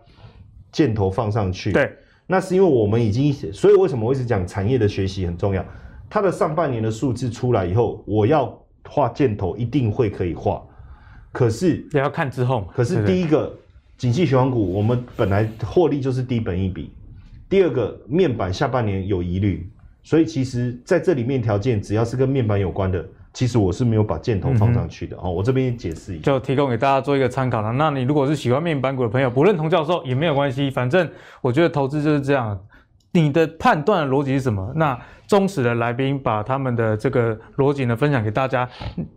[0.71, 1.71] 箭头放上去。
[1.71, 1.91] 对，
[2.27, 5.65] 那是因为我们已经，所以为什么我一直讲产业的学习很重要？
[6.09, 8.57] 它的上半年的数字出来以后，我要
[8.87, 10.63] 画箭头，一定会可以画。
[11.31, 12.67] 可是也要看之后。
[12.73, 13.55] 可是第一个。
[13.97, 16.91] 景气循环股，我们本来获利就是低本一笔。
[17.47, 19.71] 第二个，面板下半年有疑虑，
[20.03, 25.15] 所以其实在这里面条件，只要是跟面板有关的，其实我是没有把箭头放上去的。
[25.17, 27.71] 哦、嗯，我这边解释一下，就提供给大家做一个参考了。
[27.73, 31.07] 那你如果是喜欢面板股的朋友，不认同教授也没有关系，反正
[31.41, 32.59] 我觉得投资就是这样。
[33.11, 34.73] 你的判断逻辑是什么？
[34.75, 38.67] 那忠实的来宾把他们的这个逻辑呢分享给大家，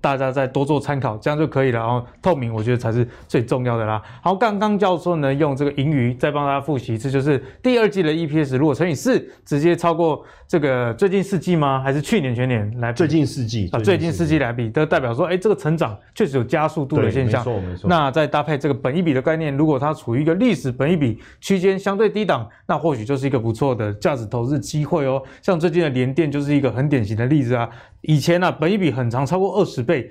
[0.00, 1.78] 大家再多做参考，这样就可以了。
[1.78, 4.02] 然后透明，我觉得才是最重要的啦。
[4.22, 11.80] 好，刚刚教授呢用这个盈余再帮大家复习一次，就是第二季的 EPS 如果乘以四，直接超过这个最近四季吗？
[11.80, 12.98] 还是去年全年来比？
[12.98, 17.40] 最近四季啊，最近四季来比，都代表说，哎，这个成长确实有加速度的现象。
[17.40, 17.88] 没错没错。
[17.88, 23.92] 那再搭配这个本一比的概念，如果它处于一个历史本一比区间相对低档，那或许就是一个不错的。
[23.98, 27.68] 价值投资机会哦，像最近的联电就是一个很典型的例子啊。
[28.02, 30.08] 以前呢、本一笔很长，超过二十倍。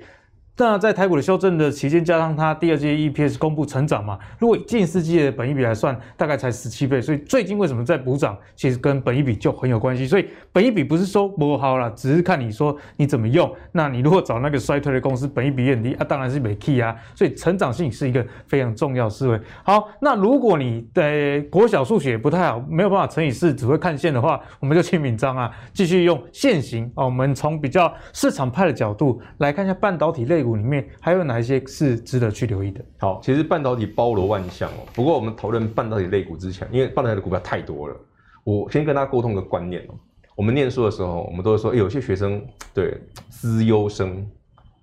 [0.60, 7.00] 那在台股的修正的期间，加上它第二季 EPS 公布成长嘛，如果以近四季的本益比来算，大概才十七倍。
[7.00, 10.04] 所以最近为什么在补涨，其实跟本益比就很有关系。
[10.04, 13.48] 所以本益比不是说不好了，只是看你说你怎么用。
[13.70, 16.92] 那你如果找那个衰退的公司，本益比也很低啊，当然是没 key 啊。
[17.14, 19.40] 所以成长性是一个非常重要思维。
[19.62, 27.04] 好，那如果你的国小数学不太好，没有办法乘以四，只会看线的话，我们就请敏章啊，继续用线型啊。
[27.04, 30.56] 我们从比较市场派的角度来看一下半导体类股股。
[30.56, 32.84] 里面还有哪一些是值得去留意的？
[32.98, 34.86] 好，其实半导体包罗万象哦。
[34.94, 37.96] 不过我们讨论半导体类股之前，因为半导体的股票太多了，
[38.44, 39.94] 我先跟大家沟通一个观念哦。
[40.34, 42.40] 我们念书的时候，我们都会说，有些学生
[42.72, 42.96] 对
[43.28, 44.24] 资优生、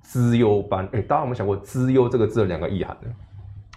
[0.02, 3.10] 资优班，哎，大家有没有想过“资优”这个字的两个意涵呢？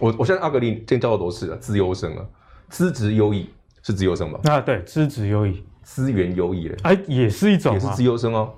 [0.01, 2.25] 我我现在阿格力今天教的都是资优生啊，
[2.69, 3.49] 资质优异
[3.81, 4.39] 是资优生吧？
[4.43, 8.53] 啊，对，资质优异，资源优异嘞，哎，也是一种，也是资优生哦。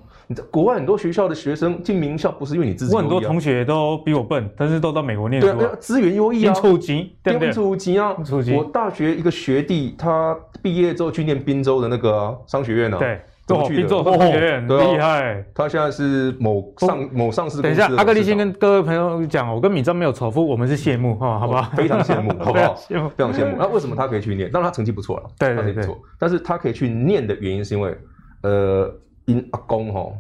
[0.50, 5.56] 国外很多学校的学生进名校，不是因为你资质优异、啊、我很多同学都比我笨，但是都到美国念书、啊。
[5.58, 7.52] 对啊，资源优异啊，出级，对不对？
[7.52, 8.54] 出级啊，出级。
[8.54, 13.00] 我大学一个学弟，他毕业之后去念宾州的那个、啊、商学院呢、啊。
[13.00, 15.44] 对，哦，宾州商学院厉害。
[15.54, 17.64] 他现在是某上某上市公司。
[17.64, 21.70] 等一下，阿格力先跟各位朋友讲，我跟米章没有仇富，我们是羡慕哈，好不好？
[21.76, 22.76] 非常羡慕，好不好？
[22.76, 23.56] 羡慕，非常羡慕。
[23.58, 24.50] 那为什么他可以去念？
[24.52, 25.86] 当然他成绩不错了，对对对。
[26.18, 27.98] 但是他可以去念的原因是因为，
[28.44, 28.90] 呃，
[29.26, 30.18] 因阿公吼。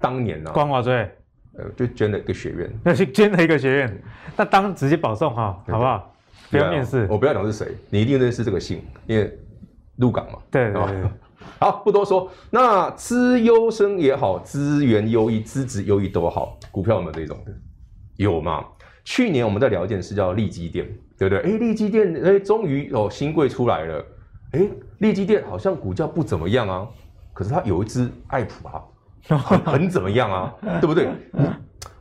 [0.00, 0.94] 当年呢、啊，光华最，
[1.56, 4.02] 呃，就捐了一个学院，那 是捐了一个学院，
[4.36, 6.14] 那当直接保送哈，好不好？
[6.50, 9.38] 不要面试，我不要讲是谁，你一定认识这个姓，因为
[9.96, 10.38] 鹿港嘛。
[10.50, 11.10] 对对对。
[11.58, 12.30] 好，不多说。
[12.50, 17.52] 那资优生也好，资源优异、资质优异都好，股票有没有这种的？
[18.16, 18.64] 有吗？
[19.04, 20.86] 去年我们在聊一件事，叫利基店，
[21.16, 21.42] 对不对？
[21.42, 24.04] 哎，利基店，哎，终于哦新贵出来了。
[24.52, 26.88] 哎，利基店好像股价不怎么样啊，
[27.32, 28.82] 可是他有一只爱普啊，
[29.38, 31.08] 很很怎么样啊，对不对？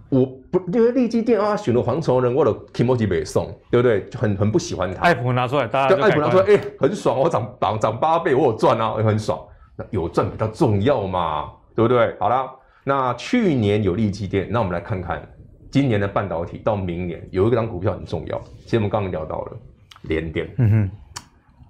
[0.10, 4.04] 我不因为利基店啊，选了黄崇仁，我的 kimochi 没送，对不对？
[4.10, 5.02] 就很很不喜欢他。
[5.02, 9.40] 爱普拿出来，大家就爱普拿出来，哎，很爽，我涨涨涨八倍，我有赚啊，也很爽。
[9.78, 12.14] 那有赚比较重要嘛，对不对？
[12.20, 12.46] 好啦，
[12.84, 15.26] 那去年有利基店，那我们来看看
[15.70, 18.38] 今年的半导体到明年有一个张股票很重要。
[18.66, 19.58] 其实我们刚刚聊到了
[20.02, 20.92] 联电，嗯哼，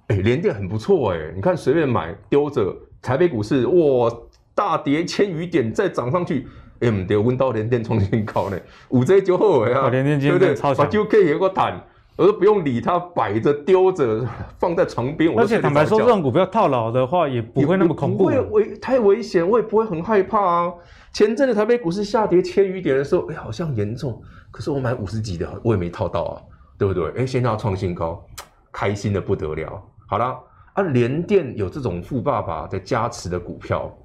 [0.08, 4.12] 哎，联电很不错哎，你看随便买丢着台北股市哇，
[4.54, 6.48] 大跌千余点再涨上去。
[6.82, 11.80] 哎，唔对，温到联电创新高呢，五 J 就好呀，联电今天超强，就可以有个胆，
[12.16, 14.26] 我说不用理它，摆着丢着，
[14.58, 15.32] 放在床边。
[15.38, 20.74] 而且坦白说，这种股票套牢的话，也不会那么恐怖，不会危太危险，我也不会很害怕啊。
[21.14, 26.42] 前阵子台北股市下跌千余点的时候，哎，好像严重，可是我买五十几的，我也没套到啊，
[26.80, 27.12] 对不对？
[27.16, 28.26] 哎，现在要创新高，
[28.72, 29.80] 开心的不得了。
[30.08, 30.36] 好啦，
[30.74, 33.96] 啊，联电有这种富爸爸在加持的股票。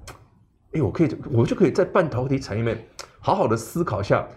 [0.73, 2.85] 哎，我可以，我就可以在半导体产业面
[3.19, 4.27] 好好的思考一下，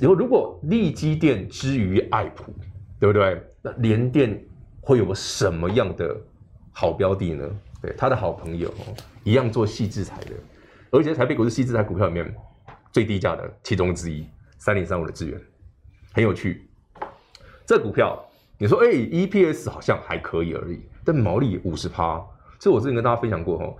[0.00, 2.52] 如如果利基电之于爱普，
[3.00, 3.42] 对不对？
[3.62, 4.38] 那联电
[4.80, 6.14] 会有个什么样的
[6.72, 7.48] 好标的呢？
[7.80, 8.72] 对，他的好朋友
[9.24, 10.32] 一样做矽智财的，
[10.90, 12.34] 而且台北股市矽智财股票里面
[12.92, 14.26] 最低价的其中之一，
[14.58, 15.40] 三零三五的资源，
[16.12, 16.68] 很有趣。
[17.64, 18.22] 这股票
[18.58, 22.22] 你说，哎，EPS 好像还可以而已，但毛利五十趴，
[22.58, 23.74] 这我之前跟大家分享过哦。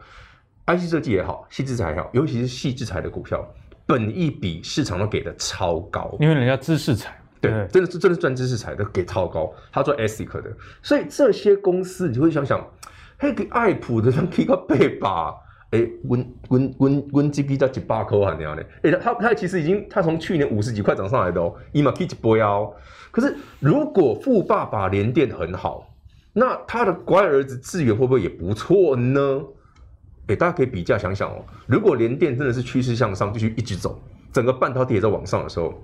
[0.65, 3.45] IC 设计也好，细制材也好，尤其是细制材的股票，
[3.85, 9.53] 本益比市场都给的超高，因为人家知识材，对，真的是真的是赚知识财的，给超高。
[9.73, 12.65] 他做 ASIC 的，所以这些公司你会想想，
[13.19, 15.35] 嘿，给爱普的人给个背吧，
[15.73, 22.73] 哎，温温温温 GP 到几百块啊那样的，哎，他他其实已经他从去年五十几块涨上来的哦，一毛 K 一波哦。
[23.11, 25.92] 可是如果富爸爸联电很好，
[26.33, 29.43] 那他的乖儿子智远会不会也不错呢？
[30.27, 34.01] 给大家可以比价想想哦，如果联电真的是趋势向上，继续一直走，
[34.33, 35.75] 整个半导体也在往上的时候，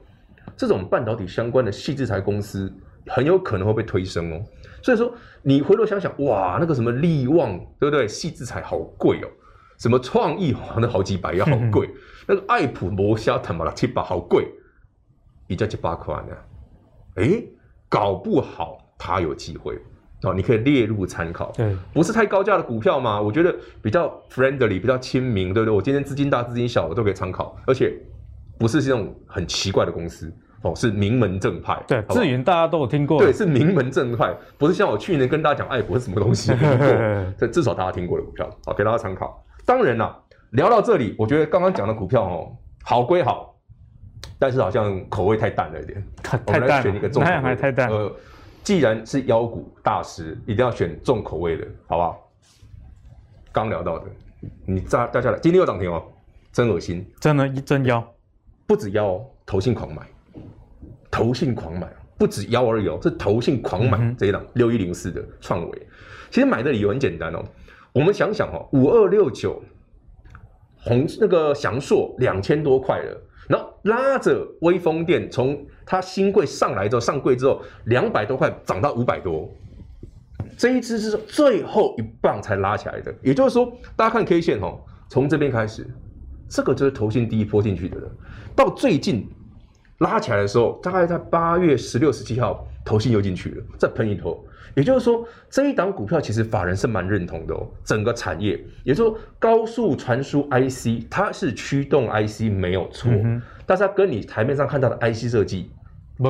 [0.56, 2.72] 这种半导体相关的细制材公司
[3.08, 4.40] 很有可能会被推升哦。
[4.80, 8.06] 所以说，你回头想想，哇，那个什么力旺，对不对？
[8.06, 9.28] 细制材好贵哦，
[9.76, 11.94] 什么创意好像好几百也好贵，嗯、
[12.28, 14.48] 那个爱普摩虾坦马拉七八好贵，
[15.48, 16.36] 比较七八块呢，
[17.16, 17.42] 哎，
[17.88, 19.76] 搞不好他有机会。
[20.22, 21.52] 哦，你可以列入参考。
[21.56, 23.20] 对，不是太高价的股票嘛？
[23.20, 25.74] 我觉得比较 friendly，比较亲民，对不对？
[25.74, 27.56] 我今天资金大、资金小，我都可以参考。
[27.66, 27.96] 而且
[28.58, 31.80] 不是这种很奇怪的公司哦，是名门正派。
[31.86, 33.20] 对，智云大家都有听过。
[33.20, 36.52] 对，是名门正派，不是像我去年跟大家讲爱国是什么东西，
[37.38, 39.44] 这至少大家听过的股票，好，给大家参考。
[39.64, 40.18] 当然啦，
[40.50, 43.54] 聊到这里，我觉得刚刚讲的股票哦，好归好，
[44.36, 46.04] 但是好像口味太淡了一点。
[46.24, 47.88] 太淡，我们来选一个重口味，太淡。
[47.88, 48.12] 呃
[48.62, 52.30] 既然是妖股大师，一定要选重口味的，好不好？
[53.50, 54.04] 刚聊到的，
[54.66, 56.04] 你再大家来，今天又涨停哦，
[56.52, 58.06] 真恶心，真的，一真妖，
[58.66, 60.02] 不止妖哦，投信狂买，
[61.10, 61.88] 投信狂买，
[62.18, 65.86] 不止妖而已哦，是投信狂买这一档六一零四的创维，
[66.30, 67.42] 其实买的理由很简单哦，
[67.92, 69.62] 我们想想哦，五二六九
[70.84, 73.22] 红那个祥硕两千多块了。
[73.48, 79.50] 然后拉着威锋电从它新贵上来之后，上柜之后两百多块涨到五百多，
[80.56, 83.14] 这一支是最后一棒才拉起来的。
[83.22, 84.78] 也就是说，大家看 K 线哦，
[85.08, 85.86] 从这边开始，
[86.48, 88.10] 这个就是投信第一波进去的了，
[88.54, 89.26] 到最近
[89.98, 94.44] 拉起来的时候，大概在八月十六、十七号，投信又进去了，再喷一头。
[94.78, 97.66] 也就是说，这一档股票其实法人是蛮认同的哦。
[97.82, 98.52] 整个产业，
[98.84, 105.72] 也就是说，高速传输 IC 它是驱动 IC 没有错，嗯、但是它跟你台面上看到的 IC 设计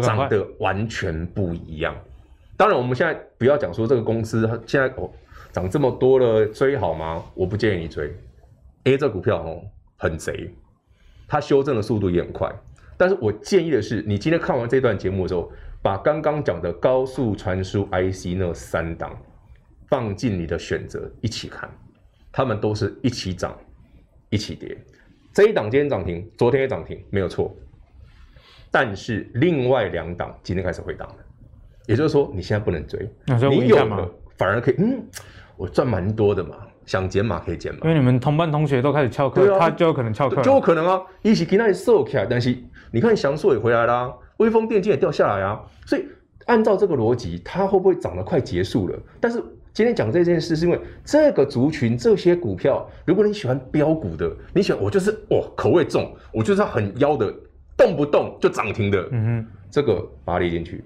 [0.03, 1.95] 长得完全不一样。
[2.57, 5.11] 当然，我们现在不要讲说这个公司它现在哦
[5.53, 7.23] 涨这么多了，追好吗？
[7.35, 8.11] 我不建议你追。
[8.85, 9.61] A 这股票哦
[9.99, 10.55] 很贼，
[11.29, 12.51] 它修正的速度也很快。
[12.97, 15.53] 但是我建议的是，你今天看完这段节目的时候。
[15.89, 19.17] 把刚刚讲的高速传输 IC 那三档
[19.87, 21.67] 放进你的选择一起看，
[22.31, 23.57] 他们都是一起涨，
[24.29, 24.77] 一起跌。
[25.33, 27.57] 这一档今天涨停，昨天也涨停，没有错。
[28.71, 31.15] 但是另外两档今天开始回档了，
[31.87, 33.11] 也就是说你现在不能追。
[33.49, 35.03] 你有了反而可以，嗯，
[35.57, 37.81] 我赚蛮多的嘛，想减码可以减码。
[37.85, 41.03] 因为你们同班同学都开始翘课，啊、他就有可能翘课，就有可能啊。
[41.23, 42.55] 一起给那里收起来，但是
[42.93, 44.13] 你看祥硕也回来啦。
[44.39, 46.05] 威锋电今天也掉下来啊，所以
[46.47, 48.99] 按照这个逻辑，它会不会涨得快结束了？
[49.21, 57.33] 但是今天讲这件事，是因为这个族群这些股票，如果你喜欢飙股的，你喜欢我就是哇口味重，我就是要很妖的，
[57.77, 60.83] 动不动就涨停的，嗯哼，这个把它列进去，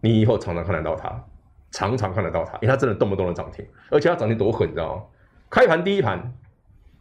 [0.00, 1.24] 你以后常常看得到它，
[1.70, 5.02] 常常看得到它，因为它真的动不动的涨停，而且它涨停多狠，你知道吗？
[5.48, 6.32] 开盘第一盘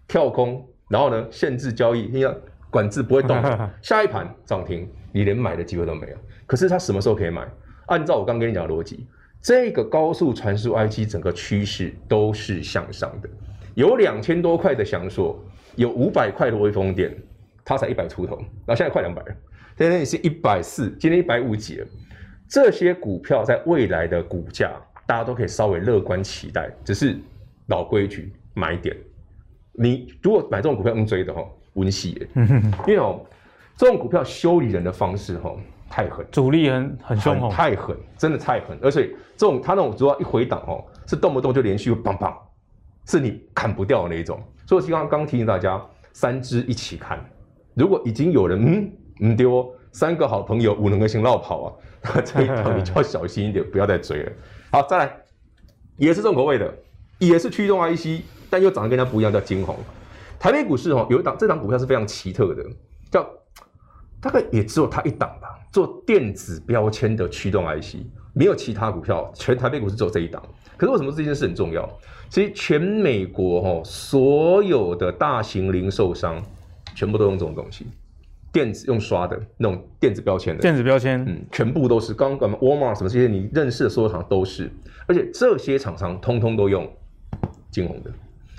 [0.08, 2.34] 跳空，然后呢限制交易，你要
[2.70, 3.42] 管制不会动，
[3.82, 6.18] 下一盘涨停，你连买的机会都没有。
[6.46, 7.48] 可是它什么时候可以买？
[7.86, 9.08] 按照我刚跟你讲的逻辑，
[9.42, 13.30] 这个高速传输 IC 整个趋势都是向上的。
[13.76, 15.38] 有两千多块的祥硕，
[15.76, 17.16] 有五百块的微风电，
[17.66, 19.36] 它才一百出头，然后现在快两百了，
[19.78, 21.88] 现在也是一百四，今天一百五几了。
[22.48, 24.72] 这些股票在未来的股价，
[25.08, 26.70] 大家都可以稍微乐观期待。
[26.86, 27.18] 只是
[27.68, 28.96] 老规矩，买点。
[29.72, 31.44] 你如果买这种股票用追的哈，
[31.74, 32.28] 温习，
[32.86, 33.20] 因为哦，
[33.78, 35.56] 这种股票修理人的方式哈。
[35.90, 38.76] 太狠，主力很很凶狠，太狠，真的太狠。
[38.82, 42.36] 而且这种他那种主要一回档哦，是动不动就连续棒棒，
[43.06, 44.42] 是你砍不掉的那一种。
[44.66, 45.80] 所以我刚刚刚提醒大家，
[46.12, 47.24] 三只一起看。
[47.76, 51.74] 如果已经有人嗯嗯丢三个好朋友五能个先落跑啊，
[52.16, 54.32] 那 这一条你就要小心一点，不要再追了。
[54.72, 55.16] 好，再来，
[55.98, 56.74] 也是重口味的，
[57.20, 59.78] 也是驱动 IC，但又长得跟它不一样，叫金红。
[60.40, 62.64] 台北股市哦，有一档这档股票是非常奇特的，
[63.12, 63.30] 叫
[64.24, 65.50] 大概也只有它一档吧。
[65.72, 67.98] 做电子标签的驱动 IC，
[68.34, 70.42] 没有其他股票，全台北股市只有这一档。
[70.78, 71.88] 可是为什么这件事很重要？
[72.30, 76.42] 其实全美国哈，所有的大型零售商
[76.96, 77.88] 全部都用这种东西，
[78.52, 80.62] 电子用刷的那种电子标签的。
[80.62, 82.14] 电子标签，嗯，全部都是。
[82.14, 84.72] 刚刚沃尔玛什么这些你认识的所有厂都是，
[85.08, 86.88] 而且这些厂商通通都用
[87.72, 88.12] 金红的。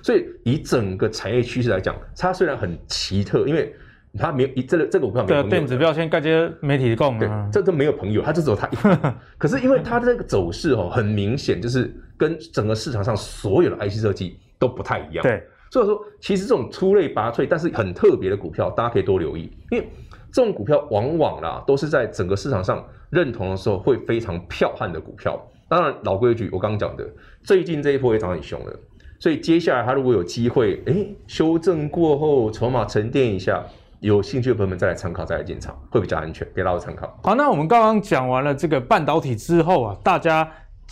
[0.03, 3.73] 所以以整个产业趋势来讲，它虽然很奇特，因为。
[4.19, 8.77] 他没有一这个这个股票没有电子标签，各些媒体供对，这都没有朋友，他就只有他一。
[9.37, 15.23] 可是因为它的这个走势哦，很明显就是跟整个市场上所有的 IC 设计都不太一样。
[15.23, 19.89] 对，所以说其实这种出类拔萃但是很特别的股票，大家可以多留意，因为
[20.33, 25.41] 这种股票往往啦都是在整个市场上认同的时候会非常彪悍的股票。
[25.69, 27.05] 当然老规矩，我刚刚讲的，
[27.43, 28.73] 最近这一波也涨很凶了，
[29.19, 30.95] 所以接下来他如果有机会，哎，
[31.27, 33.65] 修正过后筹码沉淀一下。
[34.05, 37.19] 有兴趣的朋友们再来参考，再来进场会比较安全，给大家参考。
[37.23, 40.47] 好，那我们刚刚讲完了这个半导体之后啊，大家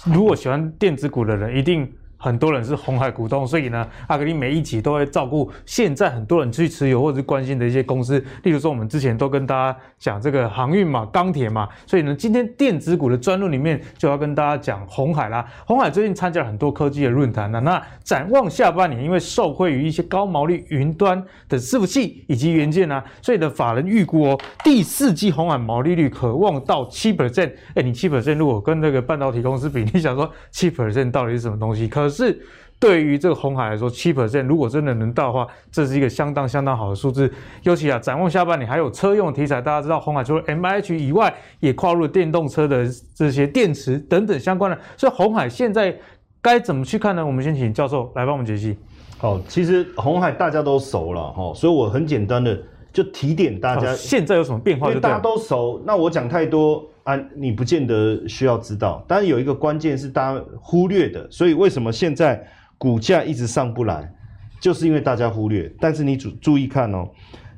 [0.07, 1.93] 如果喜欢电子股的人，一定。
[2.23, 8.25] 很多人是红海股东，所以呢，阿格力每一集都会照顾现在很多人去持有或者是关心的一些公司。
[8.45, 15.45] 例如说，我们之前都跟大家讲这个航运嘛、钢铁嘛，所以呢，今天电子股的专论里面就要跟大家讲红海啦。
[15.67, 17.59] 红海最近参加了很多科技的论坛呢。
[17.59, 27.53] 那展望下半年，因为受惠于一些高毛利云端的伺服器以及元件啊，所以呢，法人预估哦，第四季红海毛利率可望到七 percent。
[27.75, 31.89] 哎，你七 percent 如果跟那个半导体公司比，你想说七 percent 到底是什么东西？
[31.89, 32.41] 可是
[32.79, 37.33] 对于这个红海来说，七 percent 如果真的能到的话，这是一个相当相当好的数字。
[37.63, 42.85] 尤其啊，展望下半年还有车用题材，大家知道红海除了 MIH 以外，也跨入了电动车的
[43.15, 44.79] 这些电池等等相关的。
[44.97, 45.97] 所以红海现在
[46.41, 47.25] 该怎么去看呢？
[47.25, 48.77] 我们先请教授来帮我们解析。
[49.19, 52.61] 好，其实红海大家都熟了哈，所以我很简单的
[52.93, 54.89] 就提点大家，现在有什么变化？
[54.89, 59.05] 因为大家都熟，那我讲太多啊，你不见得需要知道。
[59.07, 62.47] 但是有一个关键是大家忽略的，所以为什么现在？
[62.79, 64.13] 股价一直上不来，
[64.61, 65.73] 就是因为大家忽略。
[65.79, 67.09] 但是你注注意看哦，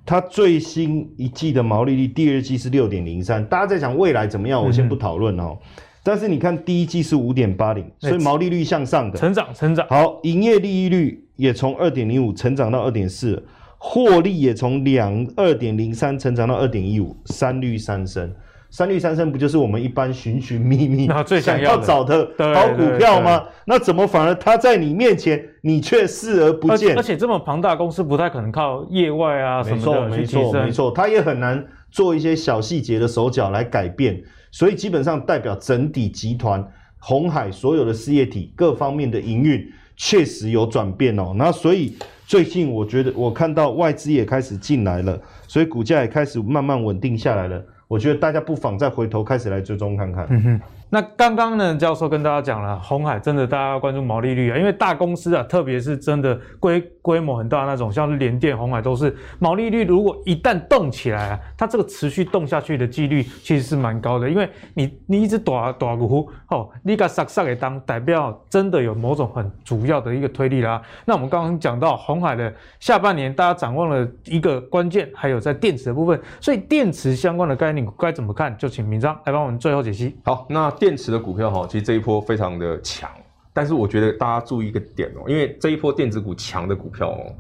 [0.05, 3.43] 它最新一季的毛利率，第二季是六点零三。
[3.47, 5.57] 大家在讲未来怎么样，我先不讨论哦。
[6.03, 9.87] 但是你看第一季是五点八零，所以毛利率向上的，成长成长。
[9.89, 13.43] 好，营业利率也从二点零五成长到二点四，
[13.79, 18.31] 获利也从两二点零三成长到二点一五，三率三升。
[18.75, 23.41] 三绿三升不就是我们一般寻寻觅觅最想要找的好股票吗？
[23.67, 26.97] 那怎么反而它在你面前，你却视而不见？
[26.97, 34.21] 而且这么庞大公司不太可能靠业外啊什么的没错，没错，它也很难做一些小细节的手脚来改变。
[34.51, 36.69] 所以基本上代表整体集团
[36.99, 39.65] 红海所有的事业体各方面的营运
[39.97, 41.33] 确实有转变哦。
[41.37, 41.97] 那所以
[42.27, 45.17] 最近我觉得我看到外资也开始进来了，
[45.47, 47.65] 所以股价也开始慢慢稳定下来了。
[47.95, 50.27] 我觉得大家不妨再回头开始来追踪看看。
[50.29, 50.61] 嗯。
[50.95, 70.81] 那刚刚呢，教授跟大家讲了，红海真的大家要关注毛利率啊，因为大公司啊，特别是真的规规模很大那种，像是联电、红海都是毛利率，如果一旦动起来啊，它这个持续动下去的几率其实是蛮高的，因为你你一直打打股哦，你个杀杀给当代表真的有某种很主要的一个推力啦。
[71.05, 78.57] 那我们刚刚讲到红海的下半年，大家掌握了一个关键，还有在电池的部分，所以电池相关的概念该怎么看？
[78.57, 80.17] 就请明章来帮我们最后解析。
[80.25, 80.73] 好，那。
[80.85, 83.11] 电池的股票哈，其实这一波非常的强，
[83.55, 87.33] 但是我觉得大家注意一个点哦，因为这一波电子股强的股票哦，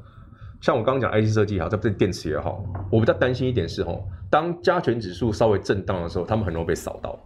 [0.62, 7.18] 像我刚刚讲 IC 设计也好，这不是电池也好，我比较担心一点是哦，当加权指数稍微震荡的时候，他们很容易被扫到。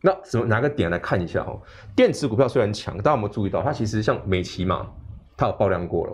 [0.00, 1.54] 那什么拿个点来看一下哈？
[1.94, 4.86] 电池股票虽然强，大家有没有注意到它其实像美琪嘛，
[5.36, 6.12] 它有爆量过了，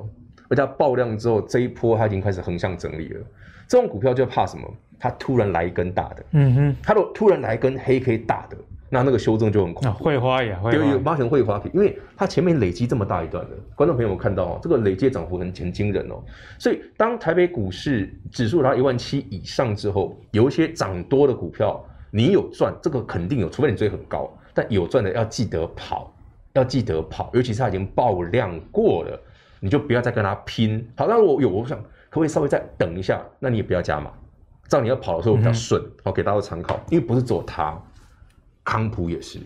[0.48, 3.20] 而且它爆量之后这一波它已经开始横向整理了。
[3.68, 4.68] 这种股票就怕什么？
[4.98, 8.56] 它突然来一根大的，嗯哼，它如果突然来一根黑 K 大的，
[8.94, 10.04] 那那个修正就很恐怖。
[10.04, 16.22] 会花呀，对，有八成会花，因为它前面累积这么大一段的，观众朋友们看到哦，这个累积涨幅很很惊人哦。
[16.58, 26.14] 所以当台北股市指数达到一万七以上之后，有一些涨多的股票，你有赚，这个肯定有，除非你追很高，但有赚的要记得跑，
[26.52, 29.18] 要记得跑，尤其是它已经爆量过了，
[29.58, 30.86] 你就不要再跟它拼。
[30.94, 33.22] 好，那我有，我想可不可以稍微再等一下？
[33.38, 34.10] 那你也不要加码。
[34.68, 36.78] 这样你要跑的时候比较顺，好、嗯、给大家参考。
[36.90, 37.78] 因为不是只有它，
[38.64, 39.38] 康普也是，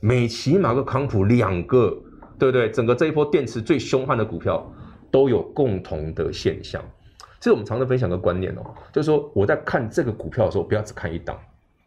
[0.00, 1.90] 美琪玛跟康普两个，
[2.38, 2.70] 对不对？
[2.70, 4.70] 整个这一波电池最凶悍的股票
[5.10, 6.82] 都有共同的现象。
[7.40, 11.38] 这是我们常常分享的观念哦，就是说我在看这个股票的时候，不要只看一档，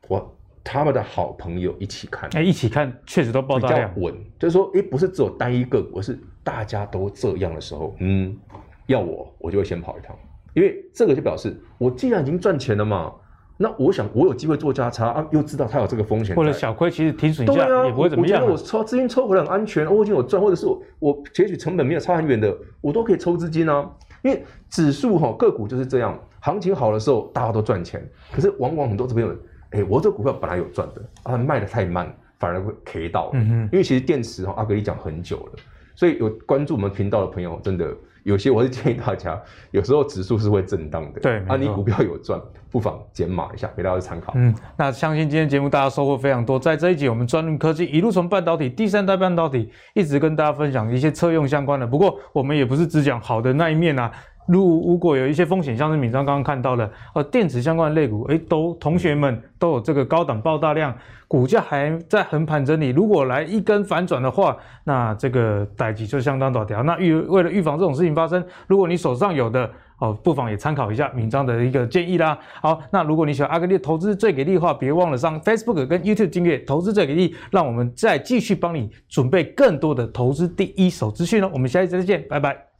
[0.07, 4.15] 我他们的好朋友一起看，哎，一起看确实都爆大量，比较稳。
[4.37, 8.37] 就是说，哎，不是只有单一个股，而是大家都这样的时候，嗯，
[8.85, 10.15] 要我我就会先跑一趟。
[10.53, 13.13] 因为这个就表示，我既然已经赚钱了嘛，
[13.57, 18.41] 那我想我有机会做价差啊，又知道它有这个风险，或者小亏其实停损一下也不会怎么样。
[18.43, 23.89] 我觉得我抽资金抽回来很安全，我已经有赚，或者是我我截取成本没有差很远的，我都可以抽资金啊。
[24.21, 29.35] 因为指数哈个股就是这样，行情好的时候大家都赚钱，可是往往很多这边有，
[29.71, 33.31] 哎，我这股票本来有赚的啊，卖的太慢反而会 K 到。
[33.33, 35.51] 嗯哼，因为其实电池哈阿格力讲很久了，
[35.95, 37.91] 所以有关注我们频道的朋友真的。
[38.27, 41.21] 有些我是建议大家，有时候指数是会震荡的。
[41.21, 42.37] 对，啊，你股票有赚，
[42.69, 44.33] 不妨减码一下，给大家参考。
[44.35, 46.59] 嗯，那相信今天节目大家收获非常多。
[46.59, 51.87] 在这一集，我们专论科技一路从半导体、第三代半导体，一直跟大家分享一些车用相关的。
[51.87, 54.11] 不过，我们也不是只讲好的那一面啊。
[54.47, 60.95] 如如果有一些风险，像是敏章刚刚看到的，呃，电池相关的类股，诶，都同学们都有这个高档爆大量，
[61.27, 62.89] 股价还在横盘整理。
[62.89, 66.81] 如果来一根反转的话，那这个代志就相当大条。
[66.83, 69.69] 那预为了预防这种事情发生，如果你手上有的
[69.99, 72.37] 哦，不妨也参考一下敏章的一个建议啦。
[72.61, 81.49] 好，那如果你喜欢阿格力投资最给力的话，别忘了上 Facebook 跟 YouTube 订阅投资最给力，让我们再继续帮你准备更多的投资第一手资讯哦。
[81.51, 82.76] 我们下一次再见，拜拜。